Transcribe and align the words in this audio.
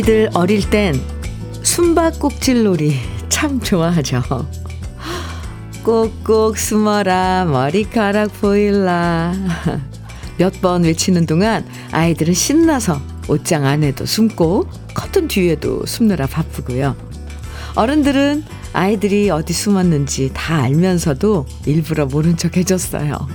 아이들 0.00 0.30
어릴 0.32 0.70
땐 0.70 0.98
숨바꼭질놀이 1.62 2.94
참 3.28 3.60
좋아하죠. 3.60 4.22
꼭꼭 5.84 6.56
숨어라 6.56 7.44
머리카락 7.44 8.32
보일라 8.40 9.34
몇 10.38 10.54
번 10.62 10.84
외치는 10.84 11.26
동안 11.26 11.66
아이들은 11.92 12.32
신나서 12.32 12.98
옷장 13.28 13.66
안에도 13.66 14.06
숨고 14.06 14.68
커튼 14.94 15.28
뒤에도 15.28 15.84
숨느라 15.84 16.26
바쁘고요. 16.26 16.96
어른들은 17.74 18.42
아이들이 18.72 19.28
어디 19.28 19.52
숨었는지 19.52 20.30
다 20.32 20.62
알면서도 20.62 21.44
일부러 21.66 22.06
모른 22.06 22.38
척 22.38 22.56
해줬어요. 22.56 23.28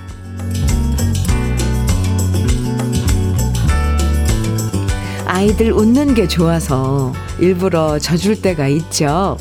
아이들 5.36 5.74
웃는 5.74 6.14
게 6.14 6.30
좋아서 6.30 7.12
일부러 7.40 8.00
져줄 8.00 8.42
때가 8.42 8.70
있죠. 8.70 9.38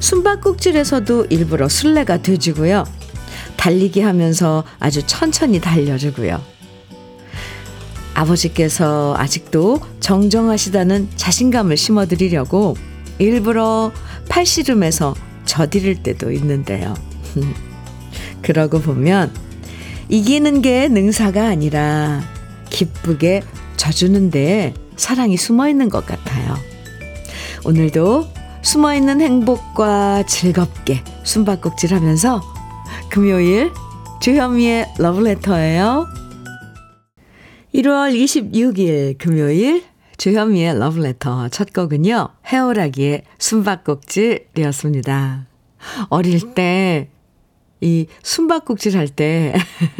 숨바꼭질에서도 0.00 1.26
일부러 1.26 1.68
술래가 1.68 2.20
돼주고요. 2.20 2.82
달리기 3.56 4.00
하면서 4.00 4.64
아주 4.80 5.00
천천히 5.06 5.60
달려주고요. 5.60 6.42
아버지께서 8.14 9.14
아직도 9.16 9.78
정정하시다는 10.00 11.10
자신감을 11.14 11.76
심어드리려고 11.76 12.74
일부러 13.20 13.92
팔씨름해서 14.28 15.14
저디를 15.44 16.02
때도 16.02 16.32
있는데요. 16.32 16.94
그러고 18.42 18.80
보면 18.80 19.32
이기는 20.08 20.62
게 20.62 20.88
능사가 20.88 21.46
아니라 21.46 22.24
기쁘게 22.70 23.42
져주는데 23.76 24.74
사랑이 25.02 25.36
숨어 25.36 25.68
있는 25.68 25.88
것 25.88 26.06
같아요. 26.06 26.54
오늘도 27.64 28.28
숨어 28.62 28.94
있는 28.94 29.20
행복과 29.20 30.24
즐겁게 30.26 31.02
숨바꼭질 31.24 31.92
하면서 31.92 32.40
금요일 33.10 33.72
주현미의 34.20 34.94
러브레터예요. 34.98 36.06
1월 37.74 38.14
26일 38.14 39.18
금요일 39.18 39.82
주현미의 40.18 40.78
러브레터 40.78 41.48
첫 41.48 41.72
곡은요. 41.72 42.28
해오라기의 42.52 43.24
숨바꼭질이었습니다. 43.38 45.46
어릴 46.10 46.54
때 46.54 47.08
이 47.80 48.06
숨바꼭질 48.22 48.96
할 48.96 49.08
때 49.08 49.52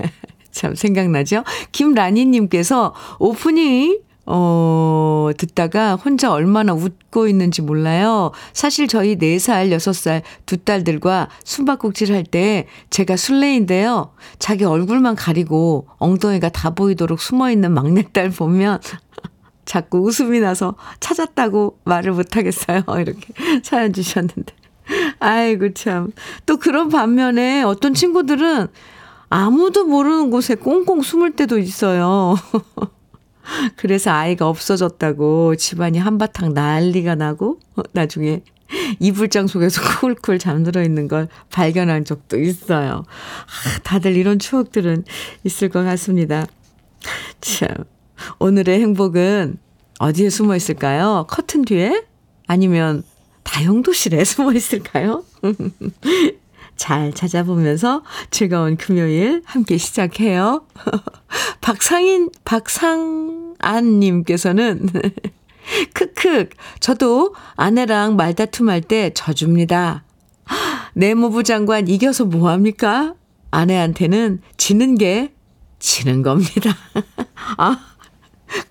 참 0.52 0.76
생각나죠? 0.76 1.42
김라니 1.72 2.26
님께서 2.26 2.94
오프닝 3.18 3.98
어, 4.24 5.30
듣다가 5.36 5.96
혼자 5.96 6.32
얼마나 6.32 6.72
웃고 6.74 7.26
있는지 7.28 7.60
몰라요. 7.62 8.30
사실 8.52 8.86
저희 8.86 9.16
4살, 9.16 9.70
6살 9.70 10.22
두 10.46 10.58
딸들과 10.58 11.28
숨바꼭질 11.44 12.12
할 12.12 12.22
때 12.24 12.66
제가 12.90 13.16
술래인데요. 13.16 14.12
자기 14.38 14.64
얼굴만 14.64 15.16
가리고 15.16 15.88
엉덩이가 15.98 16.50
다 16.50 16.70
보이도록 16.70 17.20
숨어 17.20 17.50
있는 17.50 17.72
막내딸 17.72 18.30
보면 18.30 18.80
자꾸 19.64 19.98
웃음이 19.98 20.40
나서 20.40 20.76
찾았다고 21.00 21.78
말을 21.84 22.12
못 22.12 22.36
하겠어요. 22.36 22.82
이렇게 23.00 23.32
사연 23.62 23.92
주셨는데. 23.92 24.54
아이고, 25.20 25.72
참. 25.74 26.12
또 26.46 26.56
그런 26.58 26.88
반면에 26.88 27.62
어떤 27.62 27.94
친구들은 27.94 28.68
아무도 29.30 29.84
모르는 29.86 30.30
곳에 30.30 30.54
꽁꽁 30.54 31.02
숨을 31.02 31.32
때도 31.32 31.58
있어요. 31.58 32.34
그래서 33.76 34.10
아이가 34.10 34.48
없어졌다고 34.48 35.56
집안이 35.56 35.98
한바탕 35.98 36.54
난리가 36.54 37.14
나고 37.14 37.58
나중에 37.92 38.42
이불장 39.00 39.46
속에서 39.46 39.82
쿨쿨 40.00 40.38
잠들어 40.38 40.82
있는 40.82 41.08
걸 41.08 41.28
발견한 41.50 42.04
적도 42.04 42.38
있어요. 42.38 43.04
아, 43.04 43.78
다들 43.82 44.16
이런 44.16 44.38
추억들은 44.38 45.04
있을 45.44 45.68
것 45.68 45.84
같습니다. 45.84 46.46
참. 47.40 47.68
오늘의 48.38 48.80
행복은 48.80 49.58
어디에 49.98 50.30
숨어 50.30 50.56
있을까요? 50.56 51.26
커튼 51.28 51.64
뒤에? 51.64 52.04
아니면 52.46 53.02
다용도실에 53.42 54.24
숨어 54.24 54.52
있을까요? 54.52 55.24
잘 56.76 57.12
찾아보면서 57.12 58.02
즐거운 58.30 58.76
금요일 58.76 59.42
함께 59.44 59.78
시작해요. 59.78 60.64
박상인, 61.60 62.30
박상안님께서는 62.44 64.88
크크, 65.94 66.48
저도 66.80 67.34
아내랑 67.56 68.16
말다툼할 68.16 68.80
때 68.80 69.10
져줍니다. 69.14 70.04
내무부 70.94 71.42
장관 71.42 71.88
이겨서 71.88 72.24
뭐합니까? 72.24 73.14
아내한테는 73.50 74.40
지는 74.56 74.96
게 74.96 75.34
지는 75.78 76.22
겁니다. 76.22 76.76
아, 77.58 77.78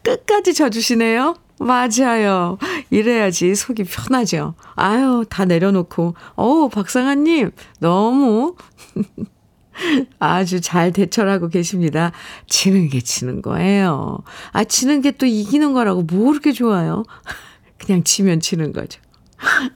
끝까지 0.04 0.54
져주시네요. 0.54 1.36
맞아요. 1.62 2.58
이래야지 2.90 3.56
속이 3.56 3.84
편하죠. 3.84 4.56
아유, 4.76 5.26
다 5.30 5.46
내려놓고. 5.46 6.16
어우, 6.36 6.70
박상아님, 6.70 7.52
너무 7.80 8.56
아주 10.20 10.60
잘 10.62 10.92
대처하고 10.92 11.50
계십니다. 11.50 12.12
지는 12.48 12.90
게 12.90 13.00
지는 13.02 13.42
거예요. 13.42 14.20
아, 14.52 14.64
지는 14.64 15.02
게 15.02 15.12
또 15.12 15.26
이기는 15.26 15.74
거라고 15.74 16.02
뭐 16.04 16.32
그렇게 16.32 16.52
좋아요? 16.52 17.04
그냥 17.78 18.04
지면 18.04 18.40
지는 18.40 18.74
거죠. 18.74 19.00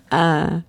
아, 0.10 0.64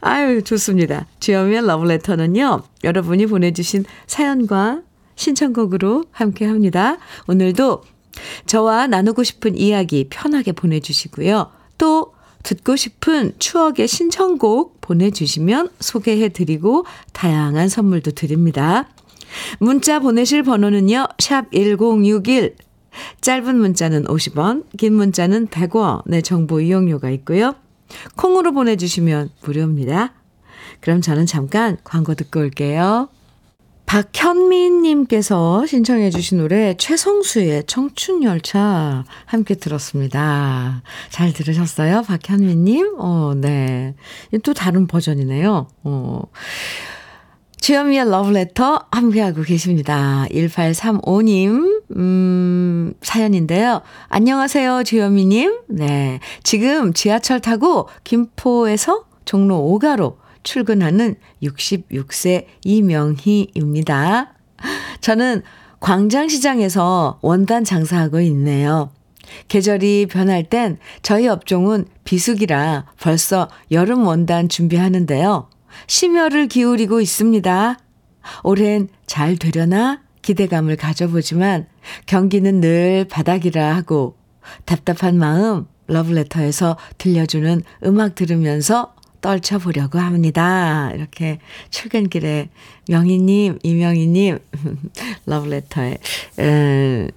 아유, 0.00 0.42
좋습니다. 0.42 1.06
주여미의 1.20 1.66
러브레터는요, 1.66 2.62
여러분이 2.84 3.26
보내주신 3.26 3.84
사연과 4.06 4.82
신청곡으로 5.16 6.04
함께 6.10 6.46
합니다. 6.46 6.98
오늘도 7.26 7.82
저와 8.46 8.86
나누고 8.86 9.22
싶은 9.24 9.56
이야기 9.56 10.06
편하게 10.08 10.52
보내주시고요. 10.52 11.50
또 11.78 12.14
듣고 12.42 12.76
싶은 12.76 13.34
추억의 13.38 13.88
신청곡 13.88 14.80
보내주시면 14.80 15.70
소개해드리고 15.80 16.84
다양한 17.12 17.68
선물도 17.68 18.12
드립니다. 18.12 18.88
문자 19.58 20.00
보내실 20.00 20.42
번호는요. 20.42 21.06
샵 21.18 21.50
1061. 21.52 22.56
짧은 23.22 23.56
문자는 23.56 24.04
50원, 24.04 24.64
긴 24.76 24.94
문자는 24.94 25.48
100원의 25.48 26.22
정보 26.22 26.60
이용료가 26.60 27.10
있고요. 27.10 27.54
콩으로 28.16 28.52
보내주시면 28.52 29.30
무료입니다. 29.42 30.12
그럼 30.80 31.00
저는 31.00 31.26
잠깐 31.26 31.78
광고 31.84 32.14
듣고 32.14 32.40
올게요. 32.40 33.08
박현민님께서 33.92 35.66
신청해 35.66 36.08
주신 36.08 36.38
노래 36.38 36.74
최성수의 36.78 37.64
청춘열차 37.66 39.04
함께 39.26 39.54
들었습니다. 39.54 40.82
잘 41.10 41.34
들으셨어요? 41.34 42.00
박현민님? 42.00 42.94
어, 42.96 43.34
네. 43.36 43.94
또 44.44 44.54
다른 44.54 44.86
버전이네요. 44.86 45.68
어. 45.84 46.22
주현미의 47.60 48.08
러브레터 48.08 48.86
함께하고 48.90 49.42
계십니다. 49.42 50.24
1835님, 50.30 51.82
음, 51.94 52.94
사연인데요. 53.02 53.82
안녕하세요, 54.08 54.84
주현미님. 54.84 55.64
네. 55.68 56.18
지금 56.42 56.94
지하철 56.94 57.40
타고 57.40 57.90
김포에서 58.04 59.04
종로 59.26 59.56
5가로 59.58 60.21
출근하는 60.42 61.16
66세 61.42 62.46
이명희입니다. 62.64 64.34
저는 65.00 65.42
광장시장에서 65.80 67.18
원단 67.22 67.64
장사하고 67.64 68.20
있네요. 68.20 68.90
계절이 69.48 70.06
변할 70.06 70.44
땐 70.44 70.78
저희 71.02 71.26
업종은 71.28 71.86
비수기라 72.04 72.86
벌써 73.00 73.48
여름 73.70 74.06
원단 74.06 74.48
준비하는데요. 74.48 75.48
심혈을 75.86 76.48
기울이고 76.48 77.00
있습니다. 77.00 77.78
올해는 78.44 78.88
잘 79.06 79.36
되려나 79.36 80.02
기대감을 80.22 80.76
가져보지만 80.76 81.66
경기는 82.06 82.60
늘 82.60 83.06
바닥이라 83.10 83.74
하고 83.74 84.16
답답한 84.64 85.18
마음 85.18 85.66
러브레터에서 85.88 86.76
들려주는 86.98 87.62
음악 87.84 88.14
들으면서 88.14 88.94
떨쳐보려고 89.22 89.98
합니다. 89.98 90.90
이렇게 90.94 91.38
출근길에 91.70 92.50
명희님, 92.88 93.60
이명희님, 93.62 94.38
러브레터에, 95.24 95.96
에, 96.40 97.08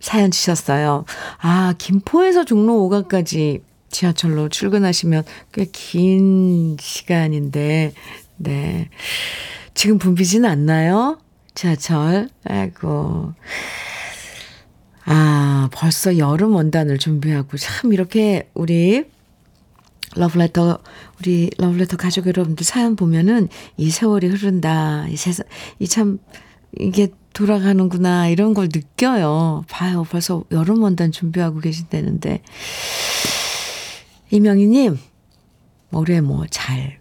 사연 0.00 0.30
주셨어요. 0.30 1.04
아, 1.40 1.74
김포에서 1.78 2.44
종로 2.44 2.88
5가까지 2.88 3.62
지하철로 3.90 4.48
출근하시면 4.48 5.24
꽤 5.52 5.66
긴 5.72 6.76
시간인데, 6.78 7.92
네. 8.36 8.88
지금 9.74 9.98
붐비지는 9.98 10.48
않나요? 10.48 11.18
지하철. 11.54 12.28
아이고. 12.44 13.32
아, 15.04 15.68
벌써 15.72 16.16
여름 16.18 16.54
원단을 16.54 16.98
준비하고 16.98 17.56
참 17.56 17.92
이렇게 17.92 18.48
우리 18.54 19.04
러브레터, 20.16 20.78
우리 21.20 21.50
러브레터 21.58 21.96
가족 21.96 22.26
여러분들 22.26 22.64
사연 22.64 22.96
보면은 22.96 23.48
이 23.76 23.90
세월이 23.90 24.26
흐른다. 24.28 25.06
이 25.08 25.16
세상, 25.16 25.46
이 25.78 25.86
참, 25.88 26.18
이게 26.78 27.08
돌아가는구나. 27.32 28.28
이런 28.28 28.54
걸 28.54 28.68
느껴요. 28.72 29.64
봐요. 29.68 30.04
벌써 30.10 30.44
여름 30.50 30.82
원단 30.82 31.12
준비하고 31.12 31.60
계신다는데. 31.60 32.42
이명희님, 34.30 34.98
올해 35.92 36.20
뭐 36.20 36.46
잘 36.50 36.98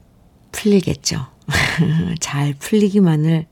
풀리겠죠. 0.52 1.28
잘 2.19 2.54
풀리기만을 2.60 3.48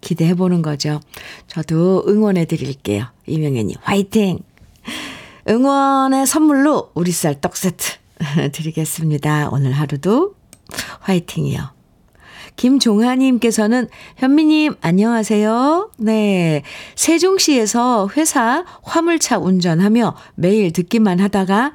기대해 0.00 0.34
보는 0.34 0.62
거죠. 0.62 1.00
저도 1.46 2.04
응원해 2.08 2.44
드릴게요. 2.44 3.06
이명희님, 3.26 3.76
화이팅! 3.82 4.40
응원의 5.48 6.26
선물로 6.26 6.90
우리 6.94 7.10
쌀 7.10 7.40
떡 7.40 7.56
세트 7.56 8.01
드리겠습니다. 8.52 9.48
오늘 9.50 9.72
하루도 9.72 10.34
화이팅이요. 11.00 11.70
김종하님께서는 12.56 13.88
현미님 14.16 14.74
안녕하세요. 14.80 15.90
네. 15.98 16.62
세종시에서 16.96 18.10
회사 18.16 18.64
화물차 18.82 19.38
운전하며 19.38 20.14
매일 20.34 20.72
듣기만 20.72 21.18
하다가 21.20 21.74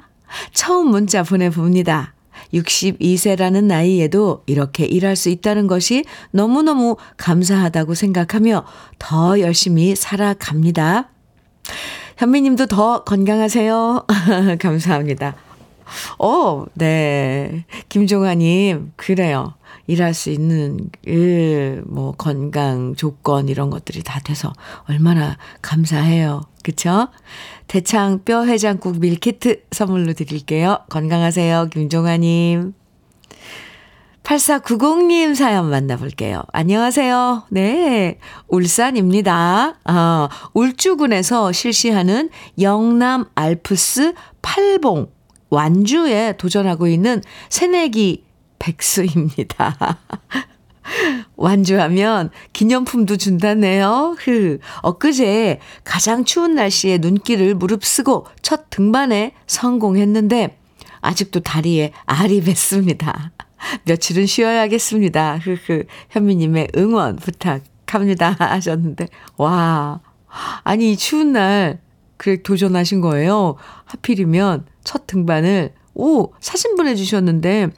처음 0.52 0.88
문자 0.88 1.22
보내봅니다. 1.22 2.14
62세라는 2.54 3.64
나이에도 3.64 4.44
이렇게 4.46 4.84
일할 4.84 5.16
수 5.16 5.28
있다는 5.28 5.66
것이 5.66 6.04
너무너무 6.30 6.96
감사하다고 7.16 7.94
생각하며 7.94 8.64
더 8.98 9.40
열심히 9.40 9.96
살아갑니다. 9.96 11.10
현미님도 12.16 12.66
더 12.66 13.04
건강하세요. 13.04 14.06
감사합니다. 14.60 15.34
어, 16.18 16.64
네. 16.74 17.64
김종아님, 17.88 18.92
그래요. 18.96 19.54
일할 19.86 20.12
수 20.14 20.30
있는 20.30 20.90
일, 21.04 21.82
뭐, 21.86 22.12
건강 22.12 22.94
조건 22.94 23.48
이런 23.48 23.70
것들이 23.70 24.02
다 24.02 24.20
돼서 24.20 24.52
얼마나 24.88 25.38
감사해요. 25.62 26.42
그쵸? 26.62 27.08
대창 27.68 28.22
뼈 28.24 28.44
해장국 28.44 28.98
밀키트 29.00 29.62
선물로 29.70 30.12
드릴게요. 30.12 30.80
건강하세요. 30.90 31.68
김종아님. 31.72 32.74
8490님 34.28 35.34
사연 35.34 35.70
만나볼게요. 35.70 36.42
안녕하세요. 36.52 37.44
네. 37.48 38.18
울산입니다. 38.48 39.78
아, 39.84 40.28
울주군에서 40.52 41.52
실시하는 41.52 42.28
영남 42.60 43.24
알프스 43.34 44.12
팔봉 44.42 45.08
완주에 45.50 46.36
도전하고 46.36 46.86
있는 46.86 47.22
새내기 47.48 48.24
백수입니다. 48.58 49.98
완주하면 51.36 52.30
기념품도 52.52 53.16
준다네요. 53.16 54.16
흐. 54.18 54.58
엊그제 54.82 55.60
가장 55.84 56.24
추운 56.24 56.54
날씨에 56.54 56.98
눈길을 56.98 57.54
무릅쓰고 57.54 58.26
첫 58.42 58.70
등반에 58.70 59.32
성공했는데 59.46 60.58
아직도 61.00 61.40
다리에 61.40 61.92
알이 62.06 62.40
뱄습니다. 62.40 63.32
며칠은 63.84 64.26
쉬어야겠습니다. 64.26 65.38
흐흐. 65.38 65.84
현미님의 66.10 66.68
응원 66.76 67.16
부탁합니다. 67.16 68.36
하셨는데, 68.38 69.08
와. 69.36 70.00
아니, 70.64 70.92
이 70.92 70.96
추운 70.96 71.32
날, 71.32 71.80
그래, 72.18 72.42
도전하신 72.42 73.00
거예요. 73.00 73.56
하필이면 73.86 74.66
첫 74.84 75.06
등반을, 75.06 75.72
오, 75.94 76.32
사진 76.40 76.76
보내주셨는데, 76.76 77.68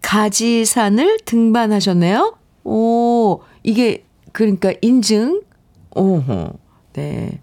가지산을 0.00 1.18
등반하셨네요? 1.26 2.38
오, 2.64 3.40
이게, 3.62 4.06
그러니까 4.32 4.72
인증? 4.80 5.42
오호, 5.94 6.58
네. 6.94 7.40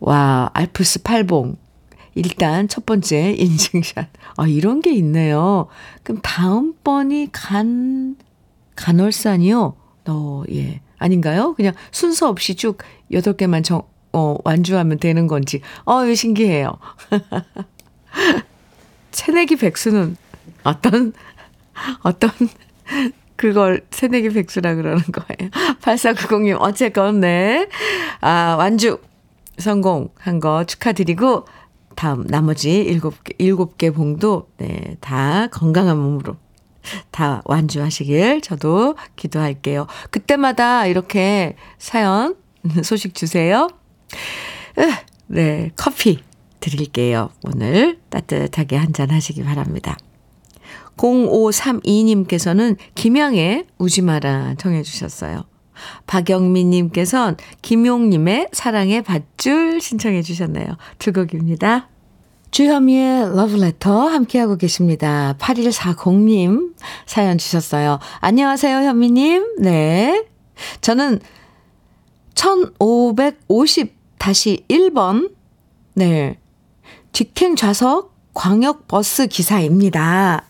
와, 0.00 0.50
알프스 0.52 1.02
팔봉. 1.02 1.56
일단 2.14 2.68
첫 2.68 2.84
번째 2.84 3.32
인증샷. 3.32 4.08
아, 4.36 4.46
이런 4.46 4.80
게 4.80 4.92
있네요. 4.94 5.68
그럼 6.02 6.20
다음번이 6.22 7.28
간, 7.32 8.16
간월산이요? 8.76 9.76
어, 10.08 10.42
예. 10.50 10.80
아닌가요? 10.98 11.54
그냥 11.54 11.72
순서 11.92 12.28
없이 12.28 12.56
쭉 12.56 12.78
8개만 13.12 13.64
정, 13.64 13.82
어, 14.12 14.36
완주하면 14.44 14.98
되는 14.98 15.26
건지. 15.26 15.60
어, 15.84 16.04
이거 16.04 16.14
신기해요. 16.14 16.72
새내기 19.12 19.56
백수는 19.56 20.16
어떤, 20.64 21.12
어떤, 22.02 22.30
그걸 23.36 23.82
새내기 23.90 24.30
백수라 24.30 24.74
그러는 24.74 25.02
거예요. 25.02 25.50
8490님, 25.80 26.56
어쨌건, 26.60 27.20
네. 27.20 27.68
아, 28.20 28.56
완주 28.58 28.98
성공한 29.58 30.40
거 30.40 30.64
축하드리고, 30.64 31.46
다음 31.96 32.26
나머지 32.26 32.80
일곱 32.80 33.22
개, 33.24 33.34
일곱 33.38 33.78
개 33.78 33.90
봉도, 33.90 34.48
네, 34.58 34.96
다 35.00 35.48
건강한 35.48 35.98
몸으로 35.98 36.36
다 37.10 37.42
완주하시길 37.44 38.40
저도 38.40 38.96
기도할게요. 39.16 39.86
그때마다 40.10 40.86
이렇게 40.86 41.56
사연, 41.78 42.36
소식 42.84 43.14
주세요. 43.14 43.68
네, 45.26 45.70
커피 45.76 46.18
드릴게요. 46.60 47.30
오늘 47.44 47.98
따뜻하게 48.10 48.76
한잔 48.76 49.10
하시기 49.10 49.42
바랍니다. 49.42 49.96
0532님께서는 50.96 52.76
김양의 52.94 53.66
우지마라 53.78 54.56
청해 54.58 54.82
주셨어요. 54.82 55.44
박영민님께서는 56.06 57.36
김용님의 57.62 58.48
사랑의 58.52 59.02
밧줄 59.02 59.80
신청해 59.80 60.22
주셨네요. 60.22 60.76
두 60.98 61.12
곡입니다. 61.12 61.88
주현미의 62.50 63.36
러브레터 63.36 64.08
함께하고 64.08 64.56
계십니다. 64.56 65.36
8140님 65.38 66.74
사연 67.06 67.38
주셨어요. 67.38 67.98
안녕하세요, 68.20 68.76
현미님. 68.76 69.56
네. 69.60 70.26
저는 70.80 71.20
1550 72.34 73.99
다시 74.20 74.66
1번, 74.68 75.32
네. 75.94 76.38
직행 77.10 77.56
좌석 77.56 78.14
광역버스 78.34 79.28
기사입니다. 79.28 80.44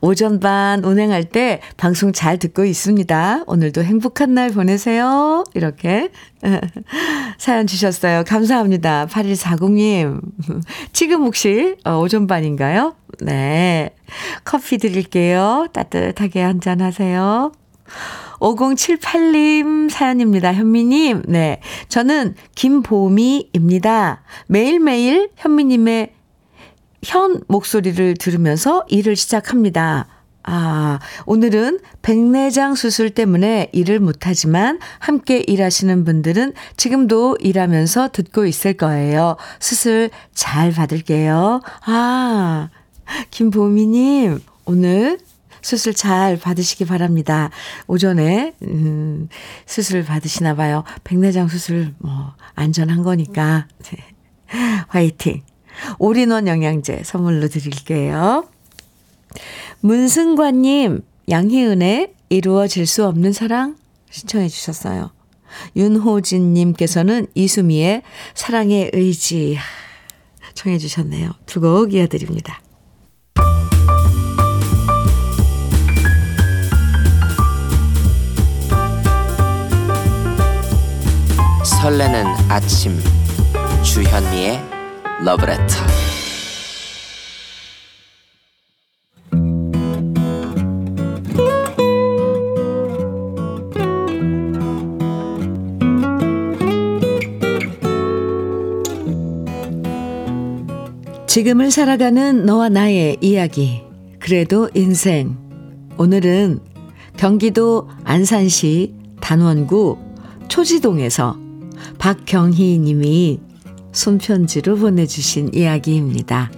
오전반 0.00 0.84
운행할 0.84 1.24
때 1.24 1.60
방송 1.76 2.12
잘 2.12 2.38
듣고 2.38 2.64
있습니다. 2.64 3.44
오늘도 3.46 3.84
행복한 3.84 4.34
날 4.34 4.50
보내세요. 4.50 5.44
이렇게 5.54 6.10
사연 7.38 7.68
주셨어요. 7.68 8.24
감사합니다. 8.26 9.06
8140님. 9.06 10.20
지금 10.92 11.22
혹시 11.22 11.76
어, 11.84 11.96
오전반인가요? 12.00 12.96
네. 13.20 13.94
커피 14.44 14.76
드릴게요. 14.76 15.68
따뜻하게 15.72 16.42
한잔 16.42 16.80
하세요. 16.80 17.52
5078님 18.44 19.88
사연입니다. 19.88 20.52
현미님. 20.52 21.22
네. 21.28 21.60
저는 21.88 22.34
김보미입니다. 22.54 24.22
매일매일 24.48 25.30
현미님의 25.36 26.12
현 27.02 27.40
목소리를 27.48 28.14
들으면서 28.14 28.84
일을 28.88 29.16
시작합니다. 29.16 30.08
아, 30.46 30.98
오늘은 31.24 31.80
백내장 32.02 32.74
수술 32.74 33.08
때문에 33.10 33.70
일을 33.72 33.98
못하지만 33.98 34.78
함께 34.98 35.38
일하시는 35.38 36.04
분들은 36.04 36.52
지금도 36.76 37.38
일하면서 37.40 38.10
듣고 38.12 38.44
있을 38.44 38.74
거예요. 38.74 39.38
수술 39.58 40.10
잘 40.34 40.70
받을게요. 40.72 41.62
아, 41.86 42.68
김보미님, 43.30 44.38
오늘 44.66 45.18
수술 45.64 45.94
잘 45.94 46.36
받으시기 46.36 46.84
바랍니다. 46.84 47.48
오전에, 47.86 48.52
음, 48.64 49.30
수술 49.64 50.04
받으시나 50.04 50.54
봐요. 50.54 50.84
백내장 51.04 51.48
수술, 51.48 51.94
뭐, 51.98 52.34
안전한 52.54 53.02
거니까. 53.02 53.66
네. 53.82 53.96
화이팅. 54.88 55.42
올인원 55.98 56.46
영양제 56.48 57.02
선물로 57.04 57.48
드릴게요. 57.48 58.46
문승관님, 59.80 61.00
양희은의 61.30 62.12
이루어질 62.28 62.86
수 62.86 63.06
없는 63.06 63.32
사랑 63.32 63.76
신청해 64.10 64.48
주셨어요. 64.48 65.12
윤호진님께서는 65.76 67.28
이수미의 67.34 68.02
사랑의 68.34 68.90
의지 68.92 69.56
청해 70.54 70.76
주셨네요. 70.76 71.30
두 71.46 71.60
곡 71.60 71.94
이어드립니다. 71.94 72.60
설레는 81.84 82.24
아침 82.48 82.98
주현미의 83.82 84.58
러브레터 85.22 85.74
지금을 101.26 101.70
살아가는 101.70 102.46
너와 102.46 102.70
나의 102.70 103.18
이야기. 103.20 103.82
그래도 104.20 104.70
인생. 104.72 105.36
오늘은 105.98 106.60
경기도 107.18 107.90
안산시 108.04 108.94
단원구 109.20 109.98
초지동에서 110.48 111.43
박경희 111.98 112.78
님이 112.78 113.40
손편지로 113.92 114.76
보내주신 114.76 115.54
이야기입니다. 115.54 116.50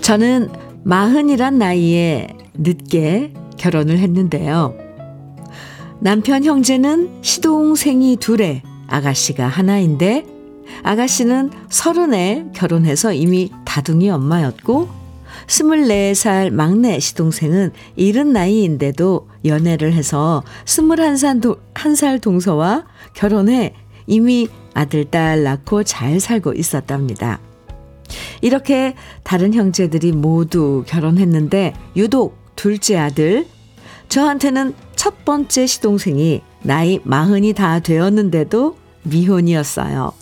저는 0.00 0.48
마흔이란 0.82 1.58
나이에 1.58 2.28
늦게 2.54 3.32
결혼을 3.56 3.98
했는데요. 3.98 4.74
남편 6.00 6.44
형제는 6.44 7.18
시동생이 7.22 8.16
둘에 8.16 8.62
아가씨가 8.88 9.46
하나인데 9.46 10.24
아가씨는 10.82 11.50
서른에 11.68 12.46
결혼해서 12.54 13.12
이미 13.12 13.50
다둥이 13.64 14.10
엄마였고 14.10 14.99
24살 15.50 16.50
막내 16.50 17.00
시동생은 17.00 17.72
이른 17.96 18.32
나이인데도 18.32 19.28
연애를 19.44 19.92
해서 19.92 20.44
21살 20.64 22.20
동서와 22.22 22.86
결혼해 23.14 23.74
이미 24.06 24.48
아들, 24.74 25.04
딸 25.04 25.42
낳고 25.42 25.82
잘 25.82 26.20
살고 26.20 26.52
있었답니다. 26.54 27.40
이렇게 28.40 28.94
다른 29.24 29.52
형제들이 29.52 30.12
모두 30.12 30.84
결혼했는데 30.86 31.74
유독 31.96 32.38
둘째 32.54 32.96
아들, 32.96 33.46
저한테는 34.08 34.74
첫 34.94 35.24
번째 35.24 35.66
시동생이 35.66 36.42
나이 36.62 37.00
마흔이 37.04 37.54
다 37.54 37.80
되었는데도 37.80 38.76
미혼이었어요. 39.02 40.12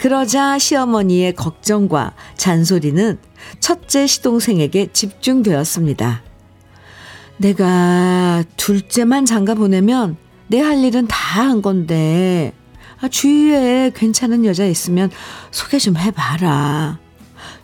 그러자 0.00 0.58
시어머니의 0.58 1.34
걱정과 1.34 2.14
잔소리는 2.36 3.18
첫째 3.60 4.06
시동생에게 4.06 4.88
집중되었습니다. 4.92 6.22
내가 7.36 8.42
둘째만 8.56 9.26
장가 9.26 9.54
보내면 9.54 10.16
내 10.48 10.60
할 10.60 10.82
일은 10.82 11.06
다 11.06 11.30
한 11.44 11.62
건데, 11.62 12.52
아, 13.00 13.08
주위에 13.08 13.92
괜찮은 13.94 14.44
여자 14.44 14.64
있으면 14.64 15.10
소개 15.50 15.78
좀 15.78 15.96
해봐라. 15.96 16.98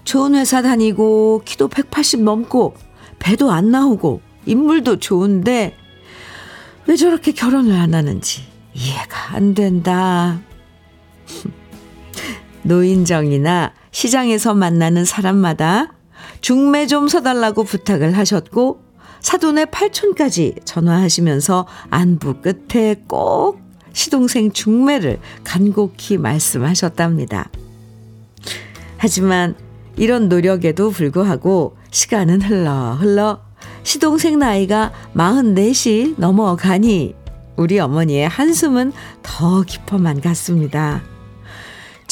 좋은 0.05 0.35
회사 0.35 0.63
다니고, 0.63 1.43
키도 1.45 1.69
180 1.69 2.23
넘고, 2.23 2.75
배도 3.19 3.51
안 3.51 3.71
나오고, 3.71 4.21
인물도 4.47 5.01
좋은데, 5.01 5.75
왜 6.87 6.97
저렇게 6.97 7.33
결혼을 7.33 7.75
안 7.77 7.95
하는지 7.95 8.43
이해가 8.75 9.35
안 9.35 9.55
된다. 9.55 10.39
노인정이나 12.67 13.73
시장에서 13.93 14.55
만나는 14.55 15.05
사람마다 15.05 15.93
중매 16.41 16.87
좀 16.87 17.09
서달라고 17.09 17.65
부탁을 17.65 18.17
하셨고 18.17 18.83
사돈의 19.21 19.71
팔촌까지 19.71 20.57
전화하시면서 20.65 21.67
안부 21.91 22.43
끝에 22.43 22.97
꼭 23.07 23.61
시동생 23.93 24.53
중매를 24.53 25.19
간곡히 25.43 26.19
말씀하셨답니다. 26.19 27.49
하지만 28.99 29.55
이런 29.97 30.29
노력에도 30.29 30.91
불구하고 30.91 31.77
시간은 31.91 32.43
흘러 32.43 32.95
흘러 32.95 33.41
시동생 33.83 34.39
나이가 34.39 34.93
44이 35.15 36.15
넘어가니 36.19 37.15
우리 37.57 37.79
어머니의 37.79 38.29
한숨은 38.29 38.93
더 39.23 39.63
깊어만 39.63 40.21
갔습니다. 40.21 41.03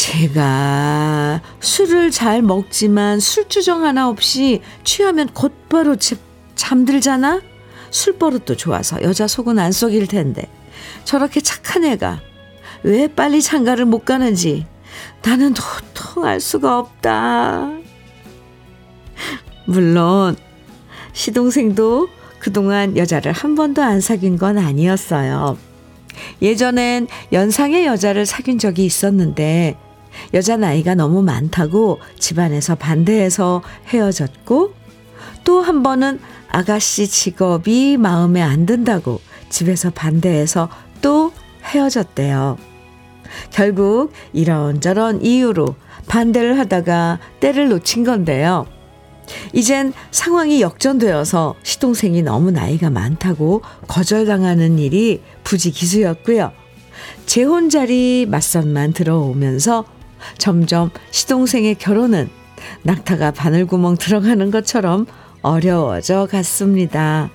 제가 0.05 1.41
술을 1.61 2.11
잘 2.11 2.43
먹지만 2.43 3.21
술주정 3.21 3.87
하나 3.87 4.11
없이 4.11 4.61
취하면 4.85 5.29
곧바로 5.29 5.97
잠들잖아? 6.55 7.41
술버릇도 7.91 8.55
좋아서 8.55 9.01
여자 9.01 9.27
속은 9.27 9.59
안 9.59 9.73
속일 9.73 10.07
텐데 10.07 10.47
저렇게 11.05 11.41
착한 11.41 11.87
애가 11.87 12.21
왜 12.83 13.09
빨리 13.09 13.41
장가를 13.41 13.87
못 13.87 14.05
가는지 14.05 14.67
나는 15.23 15.55
도통 15.55 16.27
알 16.27 16.39
수가 16.39 16.79
없다. 16.79 17.71
물론 19.65 20.37
시동생도 21.15 22.11
그동안 22.41 22.99
여자를 22.99 23.33
한 23.33 23.55
번도 23.55 23.83
안 23.83 24.03
사귄 24.03 24.37
건 24.37 24.59
아니었어요. 24.59 25.57
예전엔 26.43 27.07
연상의 27.33 27.87
여자를 27.87 28.27
사귄 28.27 28.59
적이 28.59 28.85
있었는데 28.85 29.79
여자 30.33 30.57
나이가 30.57 30.95
너무 30.95 31.23
많다고 31.23 32.01
집안에서 32.19 32.75
반대해서 32.75 33.63
헤어졌고 33.89 34.75
또 35.45 35.61
한 35.61 35.83
번은 35.83 36.21
아가씨 36.51 37.09
직업이 37.09 37.97
마음에 37.97 38.41
안 38.41 38.67
든다고 38.67 39.21
집에서 39.49 39.91
반대해서 39.91 40.69
또 41.01 41.33
헤어졌대요. 41.65 42.57
결국 43.51 44.13
이런저런 44.33 45.23
이유로 45.23 45.75
반대를 46.07 46.59
하다가 46.59 47.19
때를 47.41 47.69
놓친 47.69 48.05
건데요. 48.05 48.67
이젠 49.53 49.93
상황이 50.11 50.61
역전되어서 50.61 51.55
시동생이 51.63 52.23
너무 52.23 52.51
나이가 52.51 52.91
많다고 52.91 53.63
거절당하는 53.89 54.79
일이 54.79 55.23
부지기수였고요. 55.45 56.53
재혼 57.27 57.71
자리 57.71 58.27
맞선만 58.29 58.93
들어오면서 58.93 59.85
점점 60.39 60.91
시동생의 61.11 61.77
결혼은 61.77 62.29
낙타가 62.83 63.33
바늘구멍 63.33 63.97
들어가는 63.97 64.51
것처럼 64.51 65.07
어려워져 65.43 66.27
갔습니다. 66.31 67.31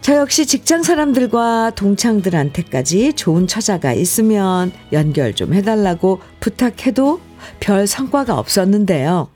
저 0.00 0.16
역시 0.16 0.46
직장 0.46 0.84
사람들과 0.84 1.70
동창들한테까지 1.70 3.14
좋은 3.14 3.46
처자가 3.48 3.92
있으면 3.92 4.70
연결 4.92 5.34
좀 5.34 5.52
해달라고 5.52 6.20
부탁해도 6.38 7.20
별 7.58 7.86
성과가 7.86 8.38
없었는데요. 8.38 9.28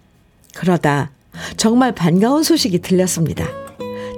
그러다 0.54 1.10
정말 1.56 1.92
반가운 1.92 2.42
소식이 2.42 2.80
들렸습니다. 2.80 3.46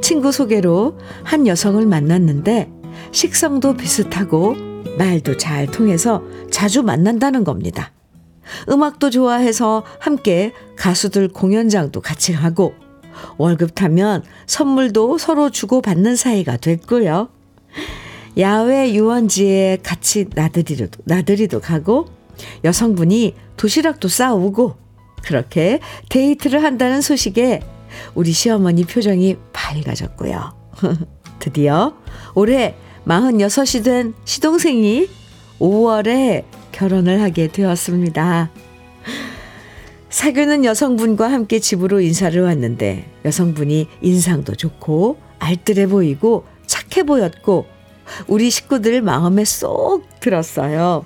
친구 0.03 0.33
소개로 0.33 0.99
한 1.23 1.47
여성을 1.47 1.85
만났는데 1.87 2.71
식성도 3.13 3.75
비슷하고 3.75 4.72
말도 4.99 5.37
잘 5.37 5.67
통해서 5.67 6.23
자주 6.51 6.83
만난다는 6.83 7.45
겁니다. 7.45 7.93
음악도 8.69 9.11
좋아해서 9.11 9.85
함께 9.99 10.53
가수들 10.77 11.29
공연장도 11.29 12.01
같이 12.01 12.33
가고 12.33 12.75
월급 13.39 13.75
타면 13.75 14.25
선물도 14.47 15.19
서로 15.19 15.51
주고 15.51 15.81
받는 15.81 16.17
사이가 16.17 16.57
됐고요. 16.57 17.29
야외 18.39 18.95
유원지에 18.95 19.79
같이 19.83 20.27
나들이도, 20.35 20.87
나들이도 21.05 21.61
가고 21.61 22.07
여성분이 22.65 23.35
도시락도 23.57 24.09
싸오고 24.09 24.77
그렇게 25.23 25.81
데이트를 26.09 26.65
한다는 26.65 27.01
소식에 27.01 27.61
우리 28.15 28.33
시어머니 28.33 28.85
표정이 28.85 29.37
밝아졌고요. 29.53 30.55
드디어 31.39 31.95
올해 32.35 32.75
46이 33.07 33.85
된 33.85 34.15
시동생이 34.25 35.09
5월에 35.59 36.45
결혼을 36.73 37.21
하게 37.21 37.49
되었습니다. 37.49 38.51
사귀는 40.09 40.65
여성분과 40.65 41.31
함께 41.31 41.59
집으로 41.59 42.01
인사를 42.01 42.41
왔는데 42.43 43.11
여성분이 43.25 43.89
인상도 44.03 44.55
좋고 44.55 45.19
알뜰해 45.39 45.87
보이고 45.87 46.45
착해 46.67 47.05
보였고 47.05 47.67
우리 48.29 48.51
식구들 48.51 49.01
마음에 49.03 49.45
쏙 49.45 50.03
들었어요. 50.21 51.05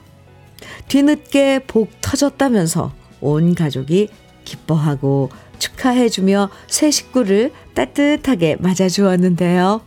뒤늦게 0.88 1.60
복 1.66 1.90
터졌다면서 2.00 2.92
온 3.20 3.54
가족이 3.54 4.08
기뻐하고 4.44 5.30
축하해주며 5.58 6.50
새 6.66 6.90
식구를 6.90 7.52
따뜻하게 7.74 8.56
맞아주었는데요. 8.58 9.80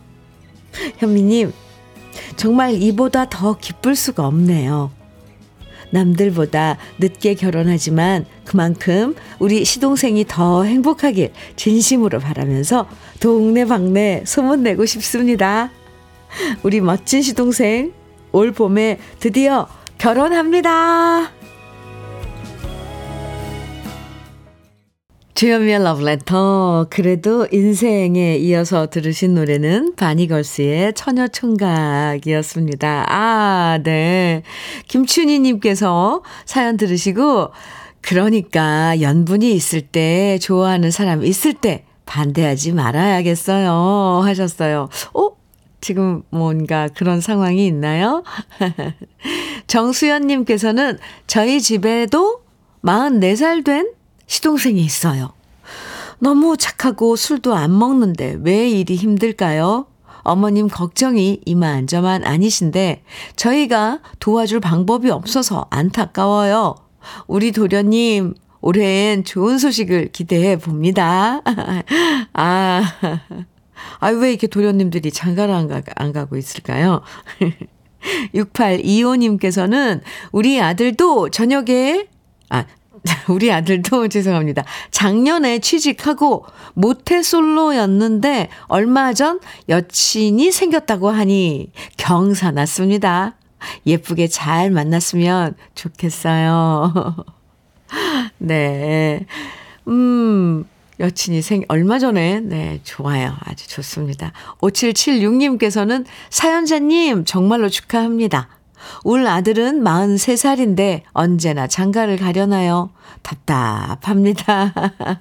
현미님, 0.98 1.52
정말 2.36 2.80
이보다 2.80 3.28
더 3.28 3.56
기쁠 3.56 3.94
수가 3.94 4.26
없네요. 4.26 4.90
남들보다 5.90 6.76
늦게 6.98 7.34
결혼하지만 7.34 8.24
그만큼 8.44 9.14
우리 9.38 9.64
시동생이 9.64 10.24
더 10.28 10.64
행복하길 10.64 11.32
진심으로 11.56 12.20
바라면서 12.20 12.86
동네방네 13.20 14.24
소문내고 14.26 14.86
싶습니다. 14.86 15.70
우리 16.62 16.80
멋진 16.80 17.22
시동생 17.22 17.92
올 18.32 18.52
봄에 18.52 18.98
드디어 19.18 19.66
결혼합니다. 19.98 21.39
주현미의 25.40 25.82
러브레터. 25.84 26.88
그래도 26.90 27.46
인생에 27.50 28.36
이어서 28.36 28.90
들으신 28.90 29.32
노래는 29.32 29.94
바니걸스의 29.96 30.92
처녀총각이었습니다. 30.92 33.06
아, 33.08 33.78
네. 33.82 34.42
김춘희님께서 34.88 36.22
사연 36.44 36.76
들으시고, 36.76 37.52
그러니까 38.02 39.00
연분이 39.00 39.54
있을 39.54 39.80
때, 39.80 40.36
좋아하는 40.42 40.90
사람 40.90 41.24
있을 41.24 41.54
때, 41.54 41.86
반대하지 42.04 42.72
말아야겠어요. 42.72 44.20
하셨어요. 44.22 44.90
어? 45.14 45.30
지금 45.80 46.22
뭔가 46.28 46.88
그런 46.88 47.22
상황이 47.22 47.66
있나요? 47.66 48.24
정수연님께서는 49.68 50.98
저희 51.26 51.62
집에도 51.62 52.42
44살 52.84 53.64
된 53.64 53.99
시동생이 54.30 54.80
있어요. 54.80 55.32
너무 56.20 56.56
착하고 56.56 57.16
술도 57.16 57.54
안 57.54 57.76
먹는데 57.76 58.38
왜 58.42 58.70
일이 58.70 58.94
힘들까요? 58.94 59.86
어머님 60.22 60.68
걱정이 60.68 61.40
이만저만 61.44 62.24
아니신데 62.24 63.02
저희가 63.34 64.00
도와줄 64.20 64.60
방법이 64.60 65.10
없어서 65.10 65.66
안타까워요. 65.70 66.76
우리 67.26 67.50
도련님, 67.50 68.34
올해엔 68.60 69.24
좋은 69.24 69.58
소식을 69.58 70.12
기대해 70.12 70.56
봅니다. 70.56 71.40
아, 72.32 72.82
아, 73.98 74.08
왜 74.10 74.30
이렇게 74.30 74.46
도련님들이 74.46 75.10
장가를 75.10 75.52
안, 75.52 75.66
가, 75.66 75.82
안 75.96 76.12
가고 76.12 76.36
있을까요? 76.36 77.00
6825님께서는 78.34 80.02
우리 80.30 80.60
아들도 80.60 81.30
저녁에, 81.30 82.06
아, 82.50 82.64
우리 83.28 83.52
아들도 83.52 84.08
죄송합니다. 84.08 84.64
작년에 84.90 85.58
취직하고 85.60 86.44
모태솔로였는데 86.74 88.48
얼마 88.66 89.12
전 89.12 89.40
여친이 89.68 90.50
생겼다고 90.52 91.10
하니 91.10 91.70
경사났습니다. 91.96 93.36
예쁘게 93.86 94.26
잘 94.28 94.70
만났으면 94.70 95.54
좋겠어요. 95.74 97.16
네. 98.38 99.26
음, 99.88 100.64
여친이 100.98 101.42
생, 101.42 101.62
얼마 101.68 101.98
전에, 101.98 102.40
네, 102.40 102.80
좋아요. 102.84 103.34
아주 103.40 103.68
좋습니다. 103.68 104.32
5776님께서는 104.60 106.04
사연자님, 106.28 107.24
정말로 107.24 107.68
축하합니다. 107.68 108.48
울 109.04 109.26
아들은 109.26 109.82
43살인데 109.82 111.02
언제나 111.12 111.66
장가를 111.66 112.16
가려나요? 112.16 112.90
답답합니다. 113.22 114.72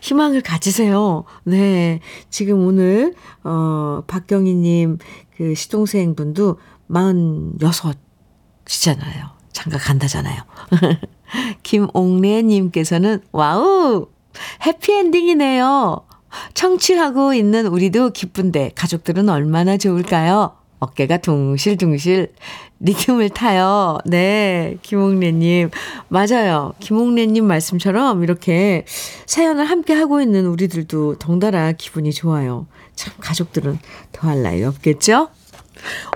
희망을 0.00 0.40
가지세요. 0.40 1.24
네. 1.44 2.00
지금 2.30 2.66
오늘, 2.66 3.14
어, 3.42 4.02
박경희님 4.06 4.98
그 5.36 5.54
시동생 5.54 6.14
분도 6.14 6.58
46이잖아요. 6.88 9.34
장가 9.52 9.78
간다잖아요. 9.78 10.42
김옥래님께서는 11.62 13.20
와우! 13.32 14.08
해피엔딩이네요. 14.66 16.06
청취하고 16.54 17.34
있는 17.34 17.66
우리도 17.66 18.10
기쁜데 18.10 18.72
가족들은 18.74 19.28
얼마나 19.28 19.76
좋을까요? 19.76 20.56
어깨가 20.80 21.18
둥실둥실 21.18 22.32
리듬을 22.84 23.30
타요. 23.30 23.98
네, 24.04 24.76
김옥래님. 24.82 25.70
맞아요. 26.08 26.74
김옥래님 26.80 27.46
말씀처럼 27.46 28.22
이렇게 28.22 28.84
사연을 29.26 29.64
함께 29.64 29.94
하고 29.94 30.20
있는 30.20 30.46
우리들도 30.46 31.18
덩달아 31.18 31.72
기분이 31.72 32.12
좋아요. 32.12 32.66
참, 32.94 33.14
가족들은 33.18 33.78
더할 34.12 34.42
나위 34.42 34.62
없겠죠? 34.64 35.30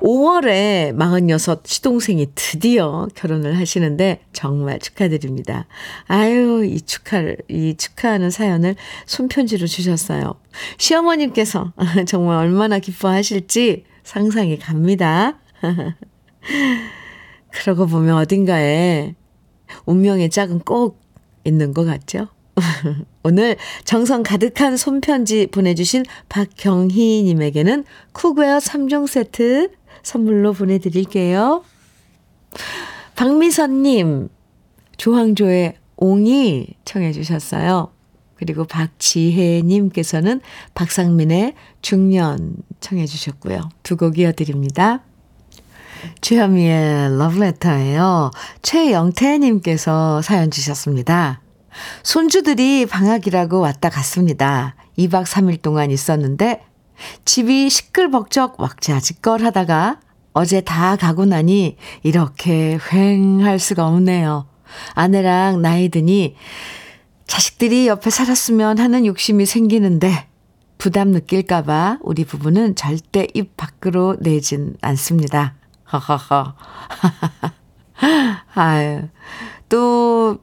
5월에 0.03 0.95
46 0.95 1.67
시동생이 1.67 2.29
드디어 2.35 3.09
결혼을 3.15 3.59
하시는데 3.59 4.21
정말 4.35 4.79
축하드립니다. 4.79 5.67
아유, 6.07 6.65
이 6.65 6.81
축하를, 6.83 7.39
이 7.49 7.75
축하하는 7.77 8.31
사연을 8.31 8.77
손편지로 9.07 9.67
주셨어요. 9.67 10.35
시어머님께서 10.77 11.73
정말 12.07 12.39
얼마나 12.39 12.79
기뻐하실지 12.79 13.85
상상이 14.05 14.59
갑니다. 14.59 15.39
그러고 17.51 17.87
보면 17.87 18.17
어딘가에 18.17 19.15
운명의 19.87 20.31
짝은 20.31 20.61
꼭 20.61 21.01
있는 21.45 21.73
것 21.75 21.85
같죠? 21.85 22.29
오늘 23.23 23.57
정성 23.85 24.23
가득한 24.23 24.77
손편지 24.77 25.47
보내주신 25.47 26.05
박경희님에게는 26.29 27.85
쿠웨어 28.13 28.59
3종 28.59 29.07
세트 29.07 29.71
선물로 30.03 30.53
보내드릴게요. 30.53 31.63
박미선님, 33.17 34.29
조항조의 34.97 35.75
옹이 35.97 36.67
청해주셨어요. 36.85 37.93
그리고 38.37 38.65
박지혜님께서는 38.65 40.41
박상민의 40.75 41.55
중년 41.83 42.55
청해주셨고요. 42.81 43.69
두 43.83 43.97
곡 43.97 44.19
이어드립니다. 44.19 45.03
주현미의 46.21 47.19
러브레터예요. 47.19 48.31
최영태님께서 48.63 50.23
사연 50.23 50.51
주셨습니다. 50.51 51.41
손주들이 52.03 52.87
방학이라고 52.87 53.61
왔다 53.61 53.89
갔습니다. 53.89 54.75
2박 54.99 55.25
3일 55.25 55.63
동안 55.63 55.91
있었는데 55.91 56.63
집이 57.25 57.71
시끌벅적 57.71 58.61
왁자지껄 58.61 59.43
하다가 59.45 60.01
어제 60.33 60.61
다 60.61 60.97
가고 60.97 61.25
나니 61.25 61.77
이렇게 62.03 62.79
휑할 62.79 63.59
수가 63.59 63.87
없네요. 63.87 64.47
아내랑 64.95 65.63
나이 65.63 65.89
드니 65.89 66.37
자식들이 67.27 67.87
옆에 67.87 68.11
살았으면 68.11 68.79
하는 68.79 69.07
욕심이 69.07 69.47
생기는데 69.47 70.27
부담 70.79 71.11
느낄까봐 71.11 71.99
우리 72.03 72.25
부부는 72.25 72.75
절대 72.77 73.27
입 73.35 73.57
밖으로 73.57 74.17
내진 74.21 74.77
않습니다. 74.81 75.58
허허허. 75.93 76.55
아유, 78.55 79.09
또, 79.69 80.39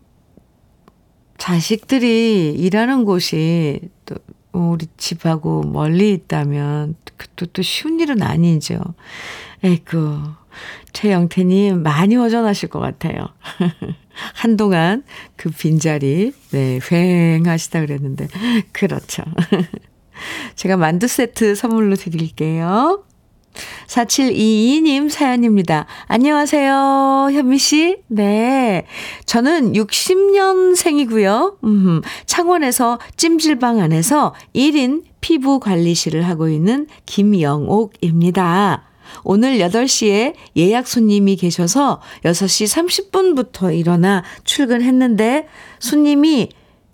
자식들이 1.37 2.53
일하는 2.53 3.05
곳이 3.05 3.81
또 4.05 4.15
우리 4.51 4.87
집하고 4.97 5.63
멀리 5.63 6.13
있다면 6.13 6.95
또, 7.35 7.45
또 7.45 7.61
쉬운 7.61 7.99
일은 7.99 8.21
아니죠. 8.21 8.79
에이구, 9.63 10.21
최영태님 10.93 11.83
많이 11.83 12.15
허전하실 12.15 12.69
것 12.69 12.79
같아요. 12.79 13.27
한동안 14.33 15.03
그 15.35 15.49
빈자리, 15.49 16.31
네, 16.51 16.79
휑 16.79 17.45
하시다 17.45 17.81
그랬는데, 17.81 18.27
그렇죠. 18.71 19.23
제가 20.55 20.77
만두 20.77 21.07
세트 21.07 21.55
선물로 21.55 21.95
드릴게요. 21.95 23.04
4722님 23.87 25.09
사연입니다. 25.09 25.85
안녕하세요, 26.07 27.29
현미 27.31 27.57
씨. 27.57 27.97
네. 28.07 28.85
저는 29.25 29.73
60년생이고요. 29.73 31.63
음, 31.63 32.01
창원에서 32.25 32.99
찜질방 33.17 33.79
안에서 33.79 34.33
1인 34.55 35.03
피부 35.21 35.59
관리실을 35.59 36.27
하고 36.27 36.49
있는 36.49 36.87
김영옥입니다. 37.05 38.83
오늘 39.23 39.59
8시에 39.59 40.33
예약 40.57 40.87
손님이 40.87 41.35
계셔서 41.35 42.01
6시 42.23 43.11
30분부터 43.11 43.77
일어나 43.77 44.23
출근했는데 44.43 45.47
손님이 45.79 46.49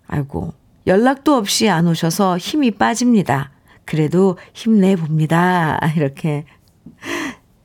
아이고 0.07 0.53
연락도 0.87 1.35
없이 1.35 1.69
안 1.69 1.87
오셔서 1.87 2.37
힘이 2.37 2.71
빠집니다. 2.71 3.51
그래도 3.85 4.37
힘내봅니다. 4.53 5.79
이렇게 5.97 6.45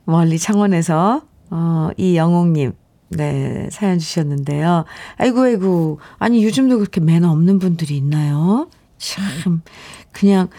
멀리 0.05 0.39
창원에서 0.39 1.21
어, 1.49 1.89
이영옥님 1.97 2.73
네, 3.09 3.69
사연 3.71 3.99
주셨는데요. 3.99 4.85
아이고, 5.17 5.41
아이고. 5.41 5.99
아니, 6.19 6.43
요즘도 6.43 6.77
그렇게 6.77 6.99
매너 6.99 7.31
없는 7.31 7.59
분들이 7.59 7.95
있나요? 7.97 8.69
참, 8.97 9.61
그냥, 10.11 10.49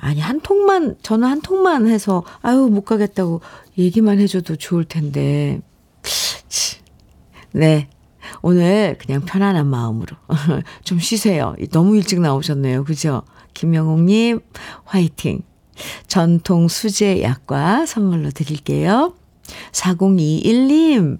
아니, 0.00 0.20
한 0.20 0.40
통만, 0.40 0.96
저는 1.02 1.28
한 1.28 1.40
통만 1.42 1.86
해서, 1.86 2.24
아유, 2.42 2.68
못 2.70 2.82
가겠다고 2.82 3.40
얘기만 3.78 4.18
해줘도 4.18 4.56
좋을 4.56 4.84
텐데. 4.84 5.60
네. 7.52 7.88
오늘 8.42 8.98
그냥 8.98 9.22
편안한 9.24 9.66
마음으로 9.68 10.16
좀 10.82 10.98
쉬세요. 10.98 11.54
너무 11.70 11.96
일찍 11.96 12.20
나오셨네요. 12.20 12.84
그죠? 12.84 13.22
김영옥님, 13.54 14.40
화이팅. 14.84 15.42
전통 16.06 16.68
수제 16.68 17.22
약과 17.22 17.86
선물로 17.86 18.30
드릴게요. 18.30 19.14
4021님, 19.72 21.18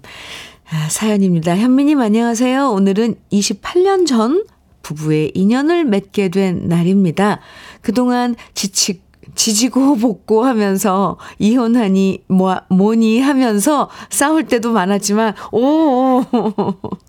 아, 0.69 0.89
사연입니다. 0.89 1.55
현미님 1.55 1.99
안녕하세요. 2.01 2.69
오늘은 2.71 3.15
28년 3.31 4.05
전 4.05 4.43
부부의 4.81 5.31
인연을 5.33 5.85
맺게 5.85 6.29
된 6.29 6.67
날입니다. 6.67 7.39
그동안 7.81 8.35
지치, 8.53 9.01
지지고 9.35 9.95
볶고 9.97 10.45
하면서 10.45 11.17
이혼하니 11.39 12.23
뭐, 12.27 12.57
뭐니 12.69 13.19
하면서 13.19 13.89
싸울 14.09 14.45
때도 14.45 14.71
많았지만, 14.71 15.35
오, 15.51 16.23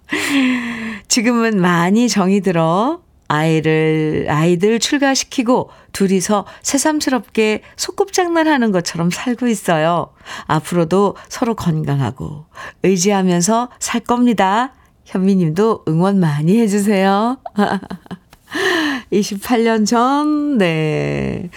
지금은 1.09 1.61
많이 1.61 2.09
정이 2.09 2.41
들어 2.41 3.01
아이를, 3.29 4.27
아이들 4.29 4.79
출가시키고 4.79 5.71
둘이서 5.93 6.47
새삼스럽게 6.63 7.63
소꿉장난 7.77 8.49
하는 8.49 8.73
것처럼 8.73 9.11
살고 9.11 9.47
있어요. 9.49 10.13
앞으로도 10.47 11.17
서로 11.29 11.55
건강하고 11.55 12.47
의지하면서 12.83 13.69
살 13.79 14.01
겁니다. 14.01 14.73
현미님도 15.05 15.85
응원 15.89 16.21
많이 16.21 16.59
해주세요. 16.59 17.39
28년 19.13 19.87
전, 19.87 20.59
네. 20.59 21.51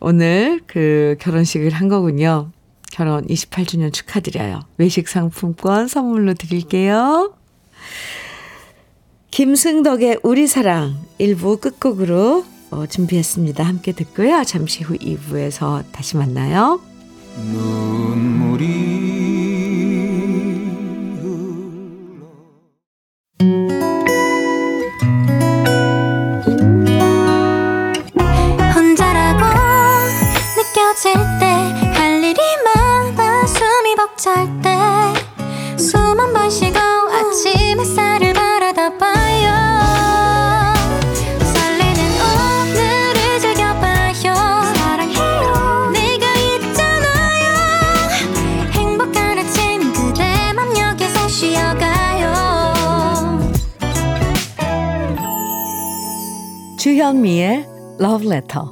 오늘 0.00 0.60
그 0.66 1.16
결혼식을 1.20 1.70
한 1.70 1.88
거군요. 1.88 2.50
결혼 2.92 3.26
28주년 3.26 3.92
축하드려요. 3.92 4.60
외식 4.78 5.08
상품권 5.08 5.88
선물로 5.88 6.34
드릴게요. 6.34 7.34
김승덕의 9.40 10.20
우리 10.22 10.46
사랑 10.46 10.96
1부 11.20 11.60
끝곡으로 11.60 12.42
어, 12.70 12.86
준비했습니다. 12.86 13.62
함께 13.62 13.92
듣고요. 13.92 14.42
잠시 14.44 14.82
후 14.82 14.96
2부에서 14.96 15.84
다시 15.92 16.16
만나요. 16.16 16.80
눈물이 17.52 18.66
혼자라고 28.74 29.44
느껴질 30.56 31.12
때 31.40 31.46
할 31.94 32.22
일이 32.22 32.40
많아 32.64 33.46
숨이 33.46 33.96
벅찰 33.96 34.46
때 34.62 34.75
주현미의 56.86 57.66
Love 58.00 58.28
Letter. 58.28 58.64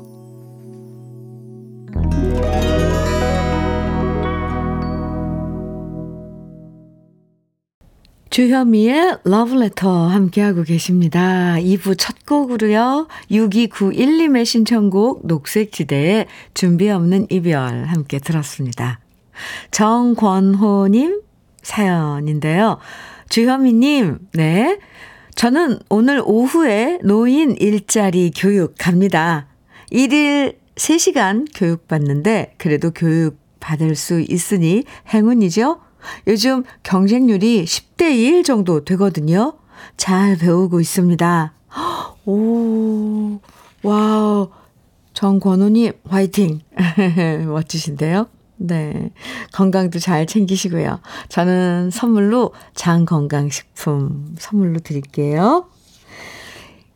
주현미의 8.31 9.18
Love 9.27 9.57
Letter 9.57 10.11
함께하고 10.12 10.62
계십니다. 10.62 11.57
2부 11.59 11.96
첫 11.98 12.24
곡으로요. 12.24 13.09
6291님의 13.33 14.44
신청곡 14.44 15.27
녹색지대의 15.27 16.29
준비 16.55 16.90
없는 16.90 17.27
이별 17.31 17.87
함께 17.87 18.20
들었습니다. 18.20 19.00
정권호님 19.72 21.20
사연인데요. 21.62 22.79
주현미님, 23.29 24.18
네. 24.35 24.79
저는 25.34 25.80
오늘 25.88 26.22
오후에 26.24 27.00
노인 27.02 27.56
일자리 27.58 28.30
교육 28.34 28.74
갑니다. 28.78 29.48
1일 29.92 30.56
3시간 30.76 31.46
교육받는데 31.54 32.54
그래도 32.58 32.90
교육 32.92 33.38
받을 33.60 33.96
수 33.96 34.20
있으니 34.20 34.84
행운이죠? 35.12 35.80
요즘 36.26 36.64
경쟁률이 36.82 37.64
10대 37.64 38.16
1 38.16 38.44
정도 38.44 38.84
되거든요. 38.84 39.54
잘 39.96 40.36
배우고 40.36 40.80
있습니다. 40.80 41.54
오, 42.26 43.40
와우. 43.82 44.50
정권호님, 45.14 45.92
화이팅! 46.08 46.60
멋지신데요? 47.46 48.26
네. 48.56 49.10
건강도 49.52 49.98
잘 49.98 50.26
챙기시고요. 50.26 51.00
저는 51.28 51.90
선물로 51.90 52.52
장건강식품 52.74 54.34
선물로 54.38 54.80
드릴게요. 54.80 55.66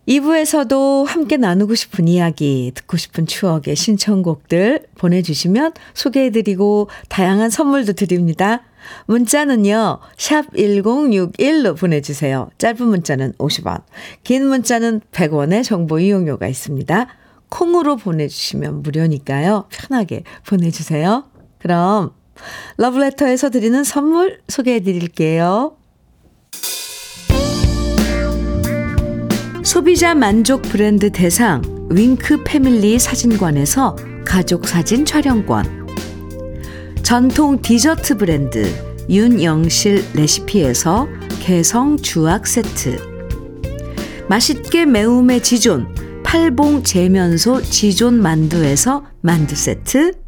2부에서도 0.09 1.05
함께 1.05 1.37
나누고 1.37 1.75
싶은 1.75 2.09
이야기, 2.09 2.73
듣고 2.75 2.97
싶은 2.97 3.27
추억의 3.27 3.77
신청곡들 3.77 4.87
보내주시면 4.97 5.75
소개해드리고 5.93 6.89
다양한 7.11 7.51
선물도 7.51 7.93
드립니다. 7.93 8.63
문자는요, 9.05 9.99
샵 10.17 10.51
1061로 10.55 11.79
보내주세요. 11.79 12.49
짧은 12.57 12.87
문자는 12.87 13.35
50원, 13.35 13.83
긴 14.25 14.47
문자는 14.47 15.03
100원의 15.13 15.63
정보 15.63 15.99
이용료가 15.99 16.49
있습니다. 16.49 17.07
콩으로 17.51 17.97
보내주시면 17.97 18.83
무료니까요. 18.83 19.67
편하게 19.69 20.23
보내주세요. 20.47 21.25
그럼 21.59 22.13
러브레터에서 22.77 23.51
드리는 23.51 23.83
선물 23.85 24.41
소개해 24.49 24.81
드릴게요. 24.81 25.77
소비자 29.65 30.15
만족 30.15 30.63
브랜드 30.63 31.11
대상 31.11 31.63
윙크 31.91 32.45
패밀리 32.45 32.99
사진관에서 32.99 33.97
가족 34.25 34.67
사진 34.67 35.05
촬영권. 35.05 35.87
전통 37.03 37.61
디저트 37.61 38.17
브랜드 38.17 38.71
윤영실 39.11 40.05
레시피에서 40.15 41.09
개성 41.41 41.97
주악 41.97 42.47
세트. 42.47 42.99
맛있게 44.29 44.87
매움의 44.87 45.43
지존 45.43 45.89
팔봉 46.23 46.83
재면소 46.83 47.63
지존 47.63 48.21
만두에서 48.21 49.05
만두 49.23 49.55
세트 49.55 50.28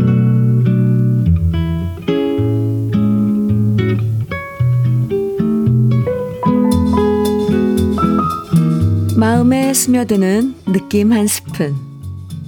마음에 9.51 9.73
스며드는 9.73 10.55
느낌 10.67 11.11
한 11.11 11.27
스푼. 11.27 11.75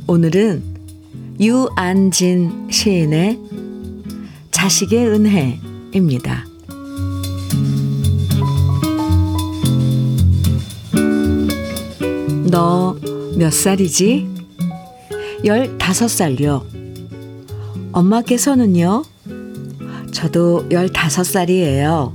오늘은 0.07 0.63
유안진 1.37 2.69
시인의 2.71 3.39
자식의 4.51 5.07
은혜입니다. 5.09 6.45
너 12.49 12.95
몇 13.35 13.51
살이지? 13.51 14.29
열다섯 15.43 16.09
살요. 16.09 16.65
엄마께서는요? 17.91 19.03
저도 20.13 20.67
열다섯 20.71 21.25
살이에요. 21.25 22.13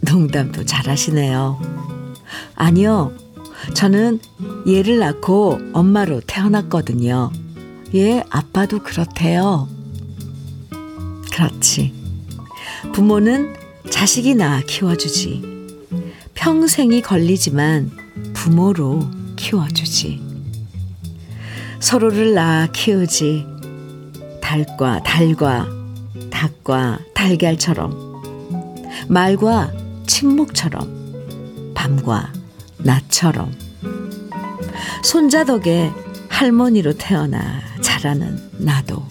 농담도 0.00 0.64
잘하시네요. 0.64 1.60
아니요. 2.56 3.25
저는 3.74 4.20
얘를 4.66 4.98
낳고 4.98 5.58
엄마로 5.72 6.20
태어났거든요. 6.26 7.30
얘 7.94 8.22
아빠도 8.30 8.80
그렇대요. 8.80 9.68
그렇지. 11.32 11.92
부모는 12.92 13.54
자식이 13.90 14.34
낳아 14.34 14.62
키워주지. 14.66 15.56
평생이 16.34 17.02
걸리지만 17.02 17.90
부모로 18.34 19.08
키워주지. 19.36 20.22
서로를 21.80 22.34
낳아 22.34 22.68
키우지. 22.72 23.46
달과 24.40 25.02
달과 25.02 25.68
닭과 26.30 27.00
달걀처럼 27.14 28.22
말과 29.08 29.72
침묵처럼 30.06 31.72
밤과 31.74 32.32
나처럼 32.86 33.52
손자 35.02 35.44
덕에 35.44 35.90
할머니로 36.28 36.94
태어나 36.94 37.60
자라는 37.82 38.38
나도 38.58 39.02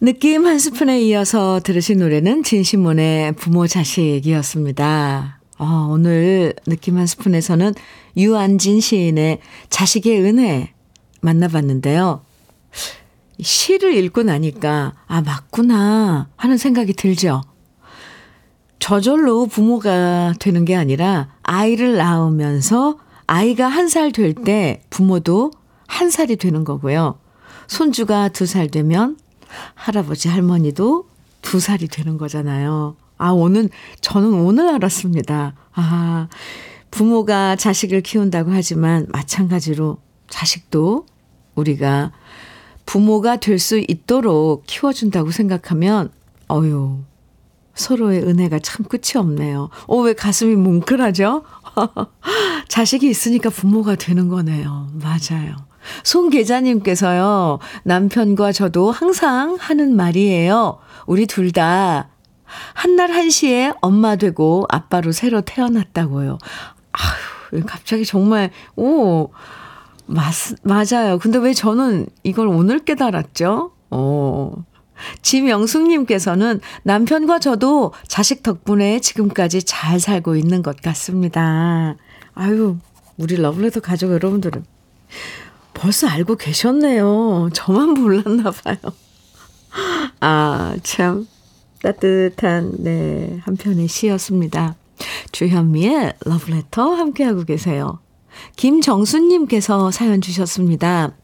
느낌 0.00 0.44
한 0.44 0.58
스푼에 0.58 1.00
이어서 1.00 1.60
들으신 1.64 2.00
노래는 2.00 2.42
진심몬의 2.42 3.36
부모 3.36 3.66
자식이었습니다. 3.66 5.40
어, 5.56 5.88
오늘 5.90 6.52
느낌 6.66 6.98
한 6.98 7.06
스푼에서는 7.06 7.72
유안진 8.18 8.80
시인의 8.80 9.38
자식의 9.70 10.20
은혜 10.20 10.74
만나봤는데요. 11.22 12.22
시를 13.40 13.94
읽고 13.94 14.22
나니까, 14.22 14.94
아, 15.06 15.20
맞구나 15.22 16.28
하는 16.36 16.56
생각이 16.56 16.92
들죠. 16.94 17.42
저절로 18.78 19.46
부모가 19.46 20.34
되는 20.38 20.64
게 20.64 20.76
아니라 20.76 21.28
아이를 21.42 21.96
낳으면서 21.96 22.98
아이가 23.26 23.66
한 23.68 23.86
살 23.88 24.12
될 24.12 24.34
때 24.34 24.82
부모도 24.90 25.50
한 25.86 26.10
살이 26.10 26.36
되는 26.36 26.64
거고요. 26.64 27.18
손주가 27.66 28.28
두 28.28 28.46
살 28.46 28.68
되면 28.68 29.16
할아버지 29.74 30.28
할머니도 30.28 31.08
두 31.40 31.60
살이 31.60 31.88
되는 31.88 32.18
거잖아요. 32.18 32.96
아, 33.16 33.30
오늘, 33.30 33.70
저는 34.00 34.32
오늘 34.34 34.68
알았습니다. 34.68 35.54
아, 35.72 36.28
부모가 36.90 37.56
자식을 37.56 38.02
키운다고 38.02 38.50
하지만 38.52 39.06
마찬가지로 39.10 39.98
자식도 40.28 41.06
우리가 41.54 42.12
부모가 42.86 43.36
될 43.36 43.58
수 43.58 43.78
있도록 43.78 44.64
키워준다고 44.66 45.30
생각하면, 45.30 46.10
어유 46.50 46.98
서로의 47.74 48.22
은혜가 48.22 48.60
참 48.60 48.84
끝이 48.86 49.16
없네요. 49.16 49.68
어, 49.88 49.96
왜 49.98 50.12
가슴이 50.12 50.54
뭉클하죠? 50.54 51.42
자식이 52.68 53.08
있으니까 53.08 53.50
부모가 53.50 53.96
되는 53.96 54.28
거네요. 54.28 54.88
맞아요. 54.92 55.56
송 56.04 56.30
계자님께서요, 56.30 57.58
남편과 57.84 58.52
저도 58.52 58.90
항상 58.92 59.56
하는 59.58 59.96
말이에요. 59.96 60.78
우리 61.06 61.26
둘 61.26 61.52
다 61.52 62.08
한날 62.74 63.10
한시에 63.10 63.72
엄마 63.80 64.16
되고 64.16 64.64
아빠로 64.68 65.10
새로 65.12 65.40
태어났다고요. 65.40 66.38
아휴, 66.92 67.64
갑자기 67.66 68.04
정말, 68.04 68.50
오, 68.76 69.30
맞, 70.06 70.34
맞아요. 70.62 71.18
근데 71.18 71.38
왜 71.38 71.54
저는 71.54 72.06
이걸 72.22 72.48
오늘 72.48 72.78
깨달았죠? 72.80 73.72
어. 73.90 74.52
지명숙님께서는 75.22 76.60
남편과 76.84 77.40
저도 77.40 77.92
자식 78.06 78.42
덕분에 78.42 79.00
지금까지 79.00 79.62
잘 79.64 79.98
살고 79.98 80.36
있는 80.36 80.62
것 80.62 80.80
같습니다. 80.80 81.96
아유, 82.34 82.76
우리 83.16 83.36
러블레터 83.36 83.80
가족 83.80 84.12
여러분들은 84.12 84.64
벌써 85.72 86.06
알고 86.08 86.36
계셨네요. 86.36 87.50
저만 87.52 87.90
몰랐나 87.94 88.50
봐요. 88.50 88.76
아, 90.20 90.76
참 90.82 91.26
따뜻한 91.82 92.72
네, 92.78 93.40
한 93.42 93.56
편의 93.56 93.88
시였습니다. 93.88 94.76
주현미의 95.32 96.14
러브레터 96.24 96.94
함께하고 96.94 97.44
계세요. 97.44 97.98
김정수님께서 98.56 99.90
사연 99.90 100.20
주셨습니다. 100.20 101.16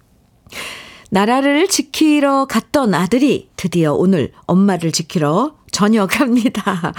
나라를 1.10 1.68
지키러 1.68 2.46
갔던 2.46 2.94
아들이 2.94 3.50
드디어 3.56 3.94
오늘 3.94 4.32
엄마를 4.46 4.92
지키러 4.92 5.54
전역합니다. 5.72 6.92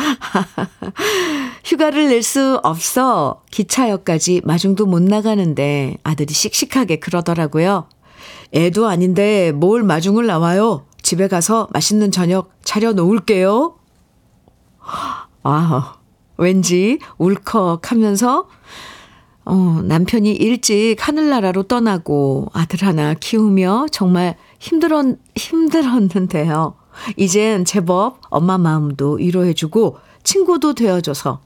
휴가를 1.64 2.10
낼 2.10 2.22
수 2.24 2.60
없어 2.64 3.42
기차역까지 3.52 4.42
마중도 4.44 4.86
못 4.86 5.02
나가는데 5.02 5.98
아들이 6.04 6.34
씩씩하게 6.34 6.98
그러더라고요. 6.98 7.88
애도 8.54 8.88
아닌데 8.88 9.52
뭘 9.54 9.84
마중을 9.84 10.26
나와요? 10.26 10.86
집에 11.02 11.28
가서 11.28 11.68
맛있는 11.72 12.12
저녁 12.12 12.52
차려 12.64 12.94
놓을게요. 12.94 13.76
아, 15.44 15.96
왠지 16.38 17.00
울컥 17.18 17.92
하면서 17.92 18.48
어, 19.54 19.82
남편이 19.84 20.32
일찍 20.32 20.96
하늘나라로 20.98 21.64
떠나고 21.64 22.48
아들 22.54 22.88
하나 22.88 23.14
키우며 23.14 23.88
정말 23.92 24.38
힘들었, 24.60 25.18
힘들었는데요. 25.36 26.76
이젠 27.18 27.66
제법 27.66 28.22
엄마 28.30 28.58
마음도 28.58 29.16
위로해주고 29.16 29.98
친구도 30.24 30.74
되어줘서 30.74 31.42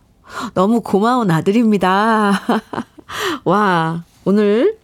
너무 0.54 0.82
고마운 0.82 1.32
아들입니다. 1.32 2.42
와, 3.44 4.04
오늘 4.24 4.78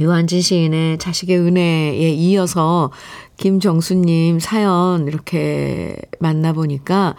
유한진 0.00 0.40
시인의 0.40 0.98
자식의 0.98 1.38
은혜에 1.38 2.10
이어서 2.14 2.90
김정수님 3.36 4.40
사연 4.40 5.06
이렇게 5.06 5.94
만나보니까, 6.18 7.14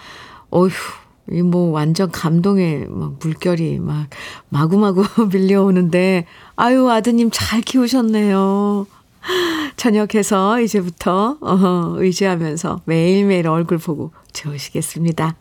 어휴, 0.50 0.70
이 0.70 1.05
뭐 1.44 1.72
완전 1.72 2.12
감동의 2.12 2.88
막 2.90 3.16
물결이 3.20 3.80
막 3.80 4.08
마구마구 4.50 5.04
밀려오는데, 5.32 6.26
아유, 6.56 6.90
아드님 6.90 7.30
잘 7.34 7.62
키우셨네요. 7.62 8.88
저녁해서 9.76 10.60
이제부터 10.62 11.38
어, 11.42 11.94
의지하면서 11.98 12.82
매일매일 12.86 13.48
얼굴 13.48 13.78
보고 13.78 14.12
좋으시겠습니다. 14.34 15.36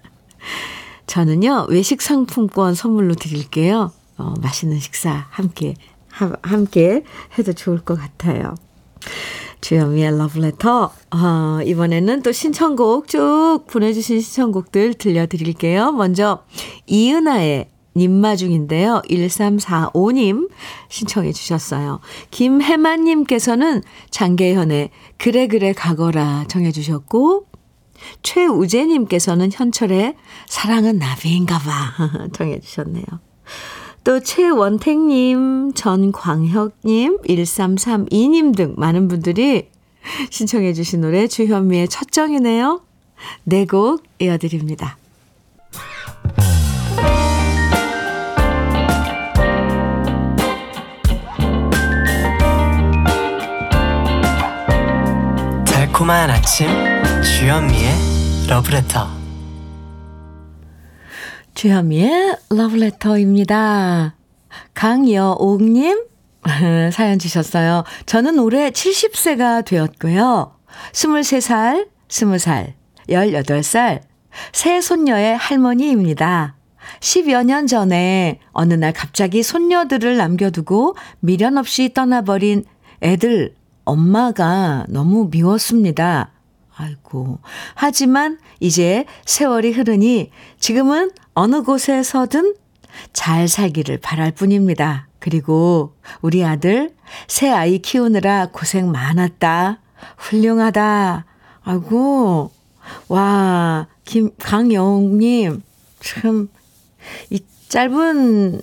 저는요, 1.06 1.66
외식 1.68 2.00
상품권 2.00 2.74
선물로 2.74 3.14
드릴게요. 3.14 3.92
어, 4.16 4.34
맛있는 4.42 4.78
식사 4.80 5.26
함께, 5.30 5.74
하, 6.08 6.32
함께 6.42 7.04
해도 7.38 7.52
좋을 7.52 7.80
것 7.80 7.98
같아요. 7.98 8.54
주현미의 9.64 10.18
러브레터. 10.18 10.92
어, 11.10 11.58
이번에는 11.64 12.22
또 12.22 12.32
신청곡 12.32 13.08
쭉 13.08 13.60
보내주신 13.66 14.20
신청곡들 14.20 14.92
들려드릴게요. 14.92 15.92
먼저, 15.92 16.44
이은아의 16.86 17.70
님마 17.96 18.36
중인데요. 18.36 19.00
1345님 19.08 20.50
신청해 20.90 21.32
주셨어요. 21.32 22.00
김혜만님께서는 22.30 23.82
장계현의 24.10 24.90
그래 25.16 25.46
그래 25.46 25.72
가거라 25.72 26.44
정해 26.48 26.70
주셨고 26.70 27.46
최우재님께서는 28.22 29.50
현철의 29.50 30.16
사랑은 30.46 30.98
나비인가 30.98 31.58
봐 31.58 32.28
정해 32.34 32.60
주셨네요. 32.60 33.04
또 34.04 34.20
최원택님, 34.20 35.72
전광혁님, 35.74 37.22
1332님 37.22 38.54
등 38.54 38.74
많은 38.76 39.08
분들이 39.08 39.68
신청해 40.30 40.74
주신 40.74 41.00
노래 41.00 41.26
주현미의 41.26 41.88
첫 41.88 42.12
정이네요. 42.12 42.82
네 43.44 43.64
곡 43.64 44.02
이어드립니다. 44.18 44.98
달콤한 55.66 56.30
아침 56.30 56.68
주현미의 57.22 57.92
러브레터 58.48 59.23
주현미의 61.64 62.36
러브레터입니다. 62.50 64.14
강여옥님 64.74 66.04
사연 66.92 67.18
주셨어요. 67.18 67.84
저는 68.04 68.38
올해 68.38 68.68
70세가 68.68 69.64
되었고요. 69.64 70.58
23살, 70.92 71.88
20살, 72.08 72.74
18살, 73.08 74.02
새 74.52 74.82
손녀의 74.82 75.38
할머니입니다. 75.38 76.56
10여 77.00 77.46
년 77.46 77.66
전에 77.66 78.40
어느 78.52 78.74
날 78.74 78.92
갑자기 78.92 79.42
손녀들을 79.42 80.18
남겨두고 80.18 80.96
미련 81.20 81.56
없이 81.56 81.94
떠나버린 81.94 82.66
애들 83.00 83.54
엄마가 83.86 84.84
너무 84.90 85.28
미웠습니다. 85.30 86.33
아이고. 86.76 87.38
하지만 87.74 88.38
이제 88.60 89.04
세월이 89.26 89.72
흐르니 89.72 90.30
지금은 90.58 91.10
어느 91.34 91.62
곳에서든 91.62 92.54
잘 93.12 93.48
살기를 93.48 93.98
바랄 93.98 94.32
뿐입니다. 94.32 95.08
그리고 95.18 95.94
우리 96.20 96.44
아들 96.44 96.94
새 97.28 97.48
아이 97.50 97.78
키우느라 97.78 98.50
고생 98.52 98.90
많았다. 98.90 99.80
훌륭하다. 100.18 101.24
아이고. 101.62 102.50
와, 103.08 103.86
김, 104.04 104.30
강영웅 104.38 105.18
님, 105.18 105.62
참, 106.00 106.48
이 107.30 107.40
짧은 107.68 108.60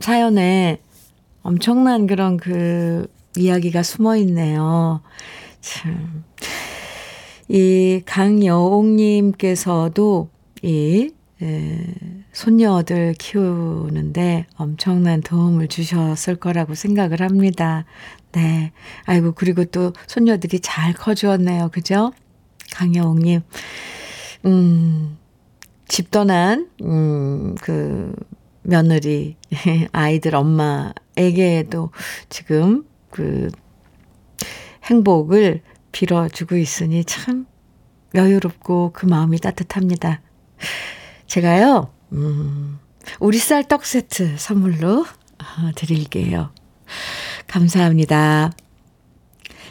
사연에 0.00 0.80
엄청난 1.42 2.06
그런 2.06 2.36
그 2.36 3.06
이야기가 3.36 3.82
숨어 3.82 4.16
있네요. 4.16 5.00
참. 5.60 6.24
이 7.52 8.00
강여옥님께서도 8.06 9.18
이 10.62 11.10
에, 11.42 11.84
손녀들 12.32 13.14
키우는데 13.14 14.46
엄청난 14.54 15.20
도움을 15.20 15.66
주셨을 15.66 16.36
거라고 16.36 16.76
생각을 16.76 17.22
합니다. 17.22 17.86
네. 18.30 18.70
아이고, 19.04 19.32
그리고 19.32 19.64
또 19.64 19.92
손녀들이 20.06 20.60
잘 20.60 20.92
커주었네요. 20.92 21.70
그죠? 21.72 22.12
강여옥님. 22.72 23.40
음, 24.46 25.18
집 25.88 26.12
떠난, 26.12 26.70
음, 26.82 27.56
그, 27.60 28.14
며느리, 28.62 29.34
아이들 29.90 30.36
엄마에게도 30.36 31.90
지금 32.28 32.84
그 33.10 33.48
행복을 34.84 35.62
빌어주고 35.92 36.56
있으니 36.56 37.04
참 37.04 37.46
여유롭고 38.14 38.92
그 38.92 39.06
마음이 39.06 39.38
따뜻합니다. 39.38 40.20
제가요, 41.26 41.92
음, 42.12 42.78
우리 43.18 43.38
쌀 43.38 43.64
떡 43.64 43.84
세트 43.84 44.36
선물로 44.36 45.06
아, 45.38 45.72
드릴게요. 45.74 46.50
감사합니다. 47.46 48.52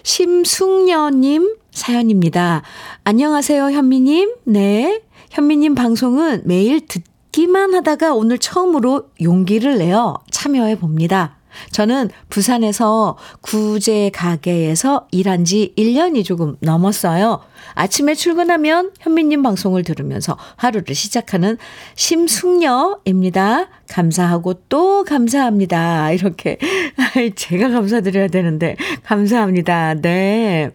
심숙녀님 0.04 1.58
사연입니다. 1.72 2.64
안녕하세요, 3.04 3.72
현미님. 3.72 4.36
네. 4.46 5.02
현미님 5.32 5.76
방송은 5.76 6.44
매일 6.46 6.88
듣기만 6.88 7.74
하다가 7.76 8.16
오늘 8.16 8.40
처음으로 8.40 9.10
용기를 9.22 9.78
내어 9.78 10.16
참여해 10.32 10.80
봅니다. 10.80 11.39
저는 11.72 12.10
부산에서 12.30 13.18
구제 13.42 14.10
가게에서 14.14 15.08
일한 15.12 15.46
지 15.46 15.74
1년이 15.78 16.26
조금 16.26 16.56
넘었어요. 16.62 17.42
아침에 17.74 18.16
출근하면 18.16 18.92
현미님 19.00 19.42
방송을 19.44 19.84
들으면서 19.84 20.38
하루를 20.56 20.96
시작하는 20.96 21.58
심숙녀입니다. 21.96 23.70
감사하고 23.88 24.54
또 24.70 25.04
감사합니다. 25.04 26.12
이렇게. 26.12 26.58
제가 27.36 27.70
감사드려야 27.70 28.28
되는데, 28.28 28.76
감사합니다. 29.04 29.96
네. 29.96 30.72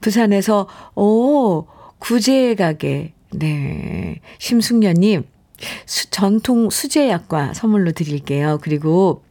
부산에서, 0.00 0.68
오, 0.94 1.66
구제 1.98 2.54
가게. 2.54 3.14
네. 3.30 4.20
심숙녀님, 4.38 5.24
수, 5.86 6.10
전통 6.10 6.70
수제약과 6.70 7.54
선물로 7.54 7.92
드릴게요. 7.92 8.58
그리고 8.62 9.22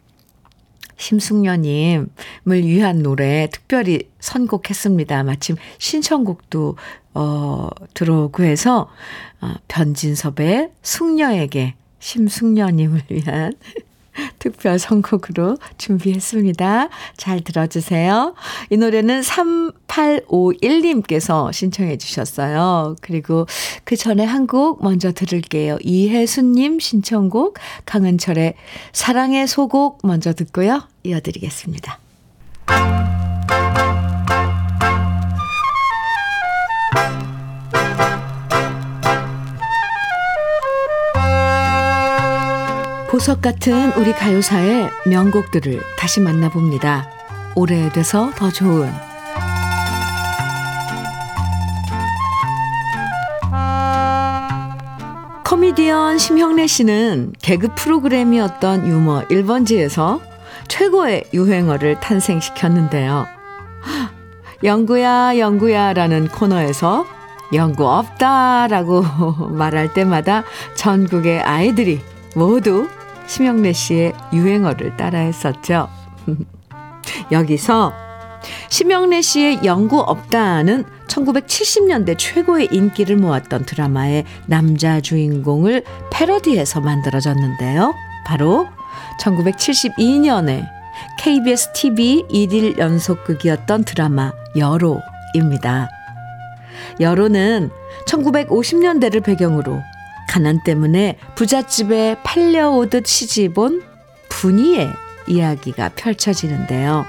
심숙녀님을 0.97 2.07
위한 2.45 3.01
노래 3.01 3.47
특별히 3.51 4.10
선곡했습니다. 4.19 5.23
마침 5.23 5.55
신청곡도 5.77 6.75
어, 7.13 7.69
들어오고 7.93 8.43
해서 8.43 8.89
어, 9.41 9.53
변진섭의 9.67 10.71
숙녀에게 10.81 11.75
심숙녀님을 11.99 13.03
위한 13.10 13.53
특별 14.39 14.80
선곡으로 14.80 15.58
준비했습니다. 15.77 16.89
잘 17.17 17.41
들어주세요. 17.41 18.34
이 18.71 18.77
노래는 18.77 19.21
3851님께서 19.21 21.53
신청해 21.53 21.97
주셨어요. 21.97 22.95
그리고 23.01 23.45
그 23.84 23.95
전에 23.95 24.23
한 24.25 24.47
곡 24.47 24.82
먼저 24.82 25.12
들을게요. 25.12 25.77
이혜수님 25.82 26.80
신청곡 26.80 27.58
강은철의 27.86 28.53
사랑의 28.93 29.45
소곡 29.45 29.99
먼저 30.03 30.32
듣고요. 30.34 30.84
이어드리겠습니다. 31.03 31.99
보석 43.17 43.41
같은 43.41 43.91
우리 43.93 44.13
가요사의 44.13 44.91
명곡들을 45.08 45.82
다시 45.97 46.19
만나봅니다. 46.19 47.10
오래돼서 47.56 48.30
더 48.36 48.51
좋은 48.51 48.93
코미디언 55.43 56.19
심형래 56.19 56.67
씨는 56.67 57.34
개그 57.41 57.69
프로그램이었던 57.73 58.88
유머 58.88 59.23
1번지에서 59.30 60.21
최고의 60.67 61.23
유행어를 61.34 61.99
탄생시켰는데요. 61.99 63.25
영구야, 64.63 65.39
영구야 65.39 65.94
라는 65.94 66.27
코너에서 66.27 67.08
영구 67.52 67.83
없다 67.83 68.67
라고 68.67 69.02
말할 69.50 69.96
때마다 69.96 70.44
전국의 70.75 71.41
아이들이 71.41 72.00
모두 72.35 72.87
심영래 73.28 73.73
씨의 73.73 74.13
유행어를 74.34 74.98
따라 74.98 75.19
했었죠. 75.19 75.90
여기서 77.32 77.94
심영래 78.69 79.21
씨의 79.21 79.60
영구 79.63 80.00
없다는 80.00 80.86
1970년대 81.08 82.17
최고의 82.17 82.69
인기를 82.71 83.17
모았던 83.17 83.65
드라마의 83.65 84.25
남자 84.46 85.02
주인공을 85.02 85.84
패러디해서 86.12 86.82
만들어졌는데요. 86.82 87.94
바로 88.25 88.67
1972년에 89.21 90.67
KBS 91.19 91.73
TV 91.73 92.25
1일 92.30 92.78
연속극이었던 92.78 93.84
드라마 93.84 94.32
여로입니다. 94.56 95.90
여로는 97.00 97.69
1950년대를 98.06 99.23
배경으로 99.23 99.82
가난 100.38 100.62
때문에 100.62 101.17
부잣집에 101.33 102.17
팔려오듯 102.23 103.08
시집온 103.08 103.81
분이의 104.29 104.88
이야기가 105.25 105.90
펼쳐지는데요. 105.96 107.08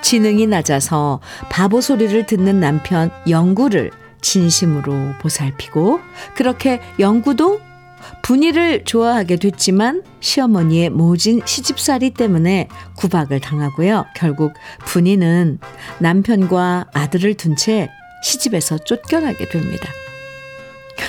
지능이 0.00 0.46
낮아서 0.46 1.20
바보 1.50 1.82
소리를 1.82 2.24
듣는 2.24 2.58
남편 2.58 3.10
영구를 3.28 3.90
진심으로 4.22 5.12
보살피고 5.20 6.00
그렇게 6.34 6.80
영구도 6.98 7.60
분이를 8.22 8.84
좋아하게 8.86 9.36
됐지만 9.36 10.02
시어머니의 10.20 10.88
모진 10.88 11.42
시집살이 11.44 12.10
때문에 12.10 12.68
구박을 12.96 13.40
당하고요. 13.40 14.06
결국 14.16 14.54
분이는 14.86 15.58
남편과 15.98 16.86
아들을 16.94 17.34
둔 17.34 17.56
채 17.56 17.90
시집에서 18.24 18.78
쫓겨나게 18.78 19.50
됩니다. 19.50 19.90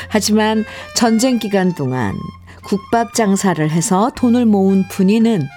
하지만 0.10 0.66
전쟁 0.96 1.40
기간 1.40 1.74
동안 1.74 2.16
국밥 2.64 3.14
장사를 3.14 3.70
해서 3.70 4.12
돈을 4.16 4.46
모은 4.46 4.88
분이는 4.90 5.48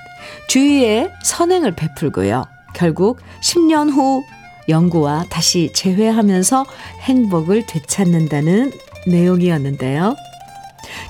주위에 0.49 1.11
선행을 1.23 1.77
베풀고요. 1.77 2.45
결국 2.75 3.21
10년 3.41 3.91
후 3.91 4.23
영구와 4.69 5.27
다시 5.31 5.71
재회하면서 5.73 6.67
행복을 7.03 7.67
되찾는다는 7.67 8.73
내용이었는데요. 9.07 10.17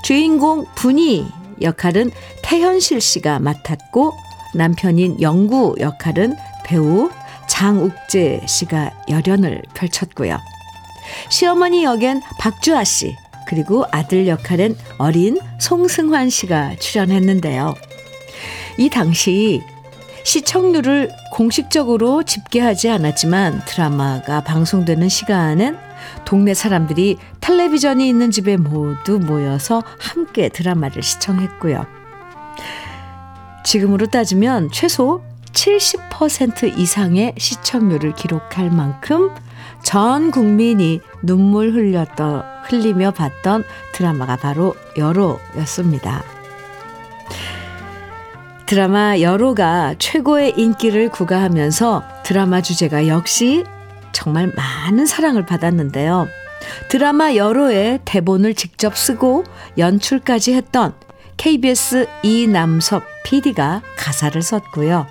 주인공 0.02 0.66
분이 0.74 1.26
역할은 1.62 2.10
태현실 2.42 3.00
씨가 3.00 3.38
맡았고 3.40 4.12
남편인 4.54 5.20
영구 5.20 5.76
역할은 5.80 6.36
배우 6.64 7.10
장욱재 7.48 8.42
씨가 8.46 8.90
열연을 9.08 9.62
펼쳤고요. 9.74 10.38
시어머니 11.28 11.84
역엔 11.84 12.22
박주아 12.38 12.84
씨, 12.84 13.14
그리고 13.46 13.84
아들 13.92 14.26
역할은 14.26 14.76
어린 14.98 15.38
송승환 15.60 16.30
씨가 16.30 16.76
출연했는데요. 16.76 17.74
이 18.78 18.90
당시 18.90 19.62
시청률을 20.24 21.10
공식적으로 21.32 22.24
집계하지 22.24 22.90
않았지만 22.90 23.62
드라마가 23.64 24.42
방송되는 24.42 25.08
시간은 25.08 25.78
동네 26.24 26.52
사람들이 26.52 27.16
텔레비전이 27.40 28.08
있는 28.08 28.32
집에 28.32 28.56
모두 28.56 29.20
모여서 29.20 29.82
함께 30.00 30.48
드라마를 30.48 31.02
시청했고요. 31.02 31.86
지금으로 33.64 34.06
따지면 34.06 34.70
최소 34.72 35.22
70% 35.52 36.76
이상의 36.78 37.34
시청률을 37.38 38.14
기록할 38.14 38.70
만큼 38.70 39.30
전 39.82 40.30
국민이 40.30 41.00
눈물 41.22 41.72
흘렸던, 41.72 42.42
흘리며 42.64 43.12
봤던 43.12 43.64
드라마가 43.92 44.36
바로 44.36 44.74
여로였습니다. 44.96 46.24
드라마 48.66 49.20
여로가 49.20 49.94
최고의 49.98 50.54
인기를 50.56 51.10
구가하면서 51.10 52.02
드라마 52.24 52.60
주제가 52.60 53.06
역시 53.06 53.64
정말 54.10 54.52
많은 54.56 55.06
사랑을 55.06 55.46
받았는데요. 55.46 56.26
드라마 56.88 57.34
여로의 57.34 58.00
대본을 58.04 58.54
직접 58.54 58.96
쓰고 58.96 59.44
연출까지 59.78 60.54
했던 60.54 60.94
KBS 61.36 62.08
이남섭 62.24 63.04
PD가 63.24 63.82
가사를 63.96 64.40
썼고요. 64.42 65.06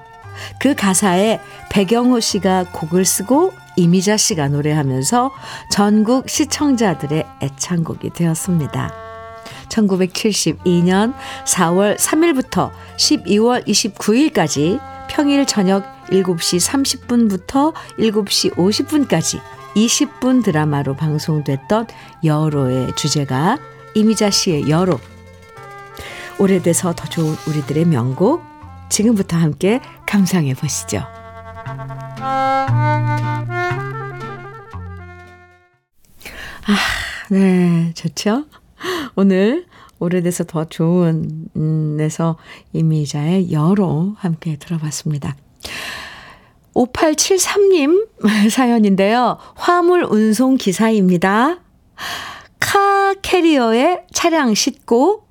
그 0.59 0.76
가사에 0.76 1.39
백영호 1.70 2.20
씨가 2.20 2.66
곡을 2.74 3.05
쓰고 3.05 3.53
이미자 3.76 4.17
씨가 4.17 4.47
노래하면서 4.49 5.32
전국 5.71 6.30
시청자들의 6.30 7.26
애창곡이 7.41 8.11
되었습니다. 8.11 8.93
1972년 9.69 11.13
4월 11.45 11.97
3일부터 11.97 12.71
12월 12.97 13.65
29일까지 13.67 14.80
평일 15.09 15.45
저녁 15.45 15.84
7시 16.07 16.59
30분부터 17.07 17.73
7시 17.99 18.55
50분까지 18.55 19.39
20분 19.76 20.43
드라마로 20.43 20.95
방송됐던 20.95 21.88
여로의 22.23 22.95
주제가 22.95 23.57
이미자 23.93 24.30
씨의 24.30 24.69
여로. 24.69 24.99
오래돼서 26.39 26.93
더 26.93 27.05
좋은 27.07 27.36
우리들의 27.47 27.86
명곡 27.86 28.43
지금부터 28.89 29.38
함께 29.38 29.80
감상해 30.05 30.53
보시죠. 30.53 31.03
아, 36.68 36.76
네, 37.30 37.91
좋죠? 37.93 38.45
오늘 39.16 39.66
오래돼서 39.99 40.43
더 40.43 40.66
좋은, 40.66 41.47
음, 41.55 41.97
에서 41.99 42.38
이미자의 42.74 43.51
여로 43.51 44.16
함께 44.18 44.57
들어봤습니다. 44.57 45.36
5873님 46.74 48.07
사연인데요. 48.51 49.38
화물 49.55 50.03
운송 50.03 50.57
기사입니다. 50.57 51.59
카 52.59 53.13
캐리어에 53.22 54.01
차량 54.11 54.53
싣고 54.53 55.26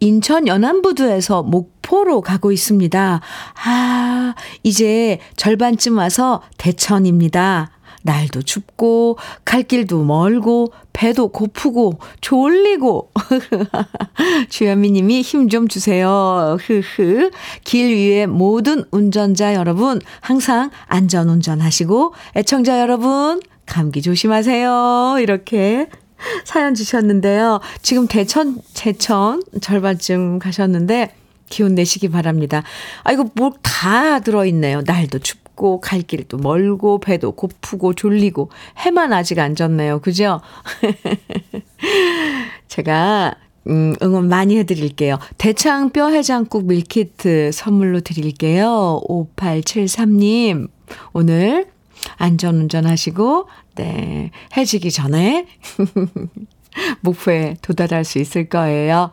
인천 0.00 0.48
연안부두에서 0.48 1.42
목포로 1.42 2.20
가고 2.22 2.52
있습니다. 2.52 3.20
아, 3.64 4.34
이제 4.62 5.20
절반쯤 5.36 5.98
와서 5.98 6.42
대천입니다. 6.58 7.73
날도 8.04 8.42
춥고 8.42 9.16
갈 9.44 9.62
길도 9.62 10.04
멀고 10.04 10.72
배도 10.92 11.28
고프고 11.28 11.98
졸리고 12.20 13.10
주현미 14.50 14.90
님이 14.90 15.22
힘 15.22 15.48
좀 15.48 15.68
주세요. 15.68 16.56
흐흐. 16.60 17.30
길 17.64 17.94
위에 17.96 18.26
모든 18.26 18.84
운전자 18.90 19.54
여러분 19.54 20.00
항상 20.20 20.70
안전 20.86 21.28
운전하시고 21.28 22.14
애청자 22.36 22.80
여러분 22.80 23.40
감기 23.66 24.02
조심하세요. 24.02 25.16
이렇게 25.20 25.88
사연 26.44 26.74
주셨는데요. 26.74 27.60
지금 27.82 28.06
대천, 28.06 28.58
제천 28.72 29.42
절반쯤 29.60 30.38
가셨는데 30.38 31.14
기운 31.48 31.74
내시기 31.74 32.08
바랍니다. 32.10 32.62
아이고, 33.02 33.30
뭐다 33.34 34.20
들어 34.20 34.46
있네요. 34.46 34.82
날도 34.84 35.18
춥 35.20 35.43
고, 35.54 35.80
갈 35.80 36.02
길도 36.02 36.38
멀고, 36.38 36.98
배도 36.98 37.32
고프고, 37.32 37.94
졸리고, 37.94 38.50
해만 38.78 39.12
아직 39.12 39.38
안 39.38 39.54
졌네요. 39.54 40.00
그죠? 40.00 40.40
제가, 42.68 43.34
음, 43.66 43.94
응원 44.02 44.28
많이 44.28 44.58
해드릴게요. 44.58 45.18
대창 45.38 45.90
뼈 45.90 46.08
해장국 46.08 46.66
밀키트 46.66 47.50
선물로 47.52 48.00
드릴게요. 48.00 49.00
5873님, 49.08 50.68
오늘 51.12 51.66
안전운전 52.16 52.86
하시고, 52.86 53.48
네, 53.76 54.30
해지기 54.56 54.90
전에 54.90 55.46
목표에 57.00 57.56
도달할 57.62 58.04
수 58.04 58.18
있을 58.18 58.48
거예요. 58.48 59.12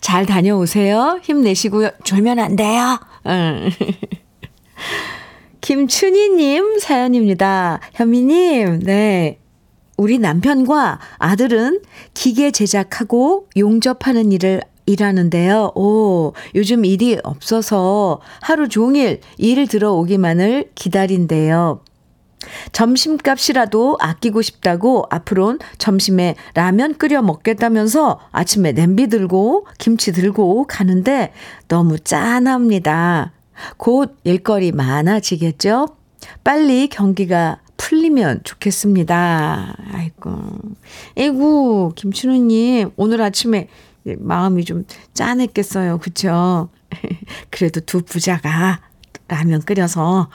잘 0.00 0.26
다녀오세요. 0.26 1.20
힘내시고요. 1.22 1.90
졸면 2.04 2.38
안 2.38 2.56
돼요. 2.56 3.00
응. 5.64 5.86
김춘희님 5.86 6.78
사연입니다. 6.78 7.80
현미님, 7.94 8.80
네. 8.80 9.38
우리 9.96 10.18
남편과 10.18 11.00
아들은 11.18 11.80
기계 12.12 12.50
제작하고 12.50 13.48
용접하는 13.56 14.32
일을 14.32 14.60
일하는데요. 14.86 15.72
오, 15.74 16.34
요즘 16.54 16.84
일이 16.84 17.18
없어서 17.22 18.20
하루 18.42 18.68
종일 18.68 19.20
일 19.38 19.66
들어오기만을 19.66 20.72
기다린대요. 20.74 21.80
점심값이라도 22.72 23.96
아끼고 24.00 24.42
싶다고 24.42 25.06
앞으론 25.08 25.58
점심에 25.78 26.34
라면 26.52 26.98
끓여 26.98 27.22
먹겠다면서 27.22 28.20
아침에 28.32 28.72
냄비 28.72 29.06
들고 29.06 29.66
김치 29.78 30.12
들고 30.12 30.66
가는데 30.66 31.32
너무 31.68 31.98
짠합니다. 31.98 33.32
곧 33.76 34.16
일거리 34.24 34.72
많아지겠죠? 34.72 35.96
빨리 36.42 36.88
경기가 36.88 37.60
풀리면 37.76 38.40
좋겠습니다. 38.44 39.76
아이고. 39.92 40.32
에구, 41.16 41.92
김춘우님, 41.96 42.90
오늘 42.96 43.20
아침에 43.20 43.68
마음이 44.04 44.64
좀 44.64 44.84
짠했겠어요. 45.12 45.98
그쵸? 45.98 46.68
그래도 47.50 47.80
두 47.80 48.02
부자가 48.02 48.80
라면 49.28 49.62
끓여서 49.62 50.28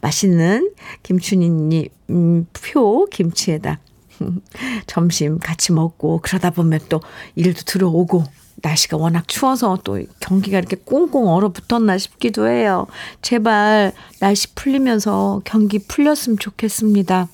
맛있는 0.00 0.72
김춘희님 1.02 1.88
음, 2.10 2.46
표 2.52 3.06
김치에다 3.06 3.80
점심 4.86 5.38
같이 5.38 5.72
먹고 5.72 6.20
그러다 6.22 6.50
보면 6.50 6.80
또 6.88 7.00
일도 7.34 7.62
들어오고 7.66 8.24
날씨가 8.66 8.96
워낙 8.96 9.28
추워서 9.28 9.78
또 9.84 10.02
경기가 10.20 10.58
이렇게 10.58 10.76
꽁꽁 10.76 11.28
얼어붙었나 11.28 11.98
싶기도 11.98 12.48
해요. 12.48 12.86
제발 13.22 13.92
날씨 14.20 14.54
풀리면서 14.54 15.42
경기 15.44 15.78
풀렸으면 15.78 16.38
좋겠습니다. 16.38 17.28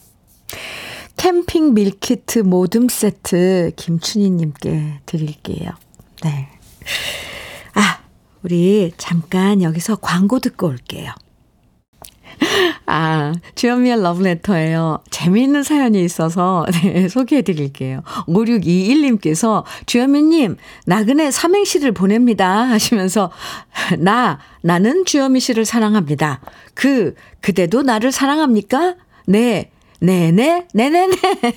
캠핑 1.16 1.74
밀키트 1.74 2.40
모듬 2.40 2.88
세트 2.88 3.72
김춘희님께 3.76 5.00
드릴게요. 5.06 5.70
네. 6.22 6.48
아, 7.74 8.00
우리 8.42 8.92
잠깐 8.96 9.62
여기서 9.62 9.96
광고 9.96 10.38
듣고 10.38 10.66
올게요. 10.66 11.12
아, 12.86 13.32
주현미의 13.54 14.02
러브레터예요. 14.02 15.02
재미있는 15.10 15.62
사연이 15.62 16.04
있어서 16.04 16.66
네, 16.82 17.08
소개해 17.08 17.42
드릴게요. 17.42 18.02
5621님께서 18.28 19.64
주현미님, 19.86 20.56
나그네 20.86 21.30
삼행시를 21.30 21.92
보냅니다. 21.92 22.62
하시면서 22.68 23.30
나, 23.98 24.38
나는 24.62 25.04
주현미 25.04 25.40
씨를 25.40 25.64
사랑합니다. 25.64 26.40
그, 26.74 27.14
그대도 27.40 27.82
나를 27.82 28.12
사랑합니까? 28.12 28.96
네, 29.26 29.70
네네, 30.00 30.68
네네네. 30.74 31.16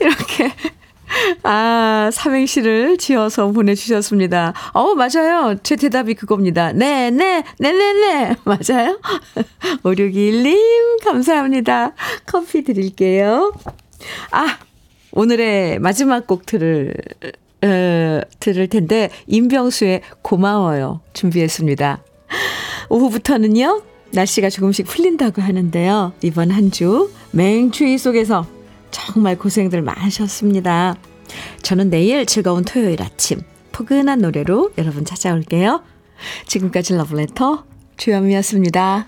이렇게 0.00 0.52
아, 1.42 2.10
삼행시를 2.12 2.96
지어서 2.98 3.50
보내주셨습니다. 3.52 4.54
어, 4.72 4.94
맞아요. 4.94 5.56
제 5.62 5.76
대답이 5.76 6.14
그겁니다. 6.14 6.72
네, 6.72 7.10
네, 7.10 7.42
네, 7.58 7.72
네, 7.72 7.92
네. 7.92 8.36
맞아요? 8.44 8.98
5621님, 9.82 11.04
감사합니다. 11.04 11.92
커피 12.26 12.62
드릴게요. 12.64 13.52
아, 14.30 14.58
오늘의 15.12 15.78
마지막 15.78 16.26
곡 16.26 16.46
들을, 16.46 16.94
어, 17.62 18.20
들을 18.40 18.66
텐데, 18.68 19.10
임병수의 19.26 20.02
고마워요. 20.22 21.00
준비했습니다. 21.12 22.02
오후부터는요, 22.88 23.82
날씨가 24.12 24.50
조금씩 24.50 24.86
풀린다고 24.86 25.40
하는데요. 25.42 26.12
이번 26.22 26.50
한 26.50 26.70
주 26.70 27.10
맹추위 27.32 27.96
속에서 27.98 28.46
정말 28.92 29.36
고생들 29.36 29.82
많으셨습니다. 29.82 30.94
저는 31.62 31.90
내일 31.90 32.24
즐거운 32.26 32.64
토요일 32.64 33.02
아침 33.02 33.42
포근한 33.72 34.20
노래로 34.20 34.70
여러분 34.78 35.04
찾아올게요. 35.04 35.82
지금까지 36.46 36.94
러브레터 36.94 37.64
주현미였습니다. 37.96 39.06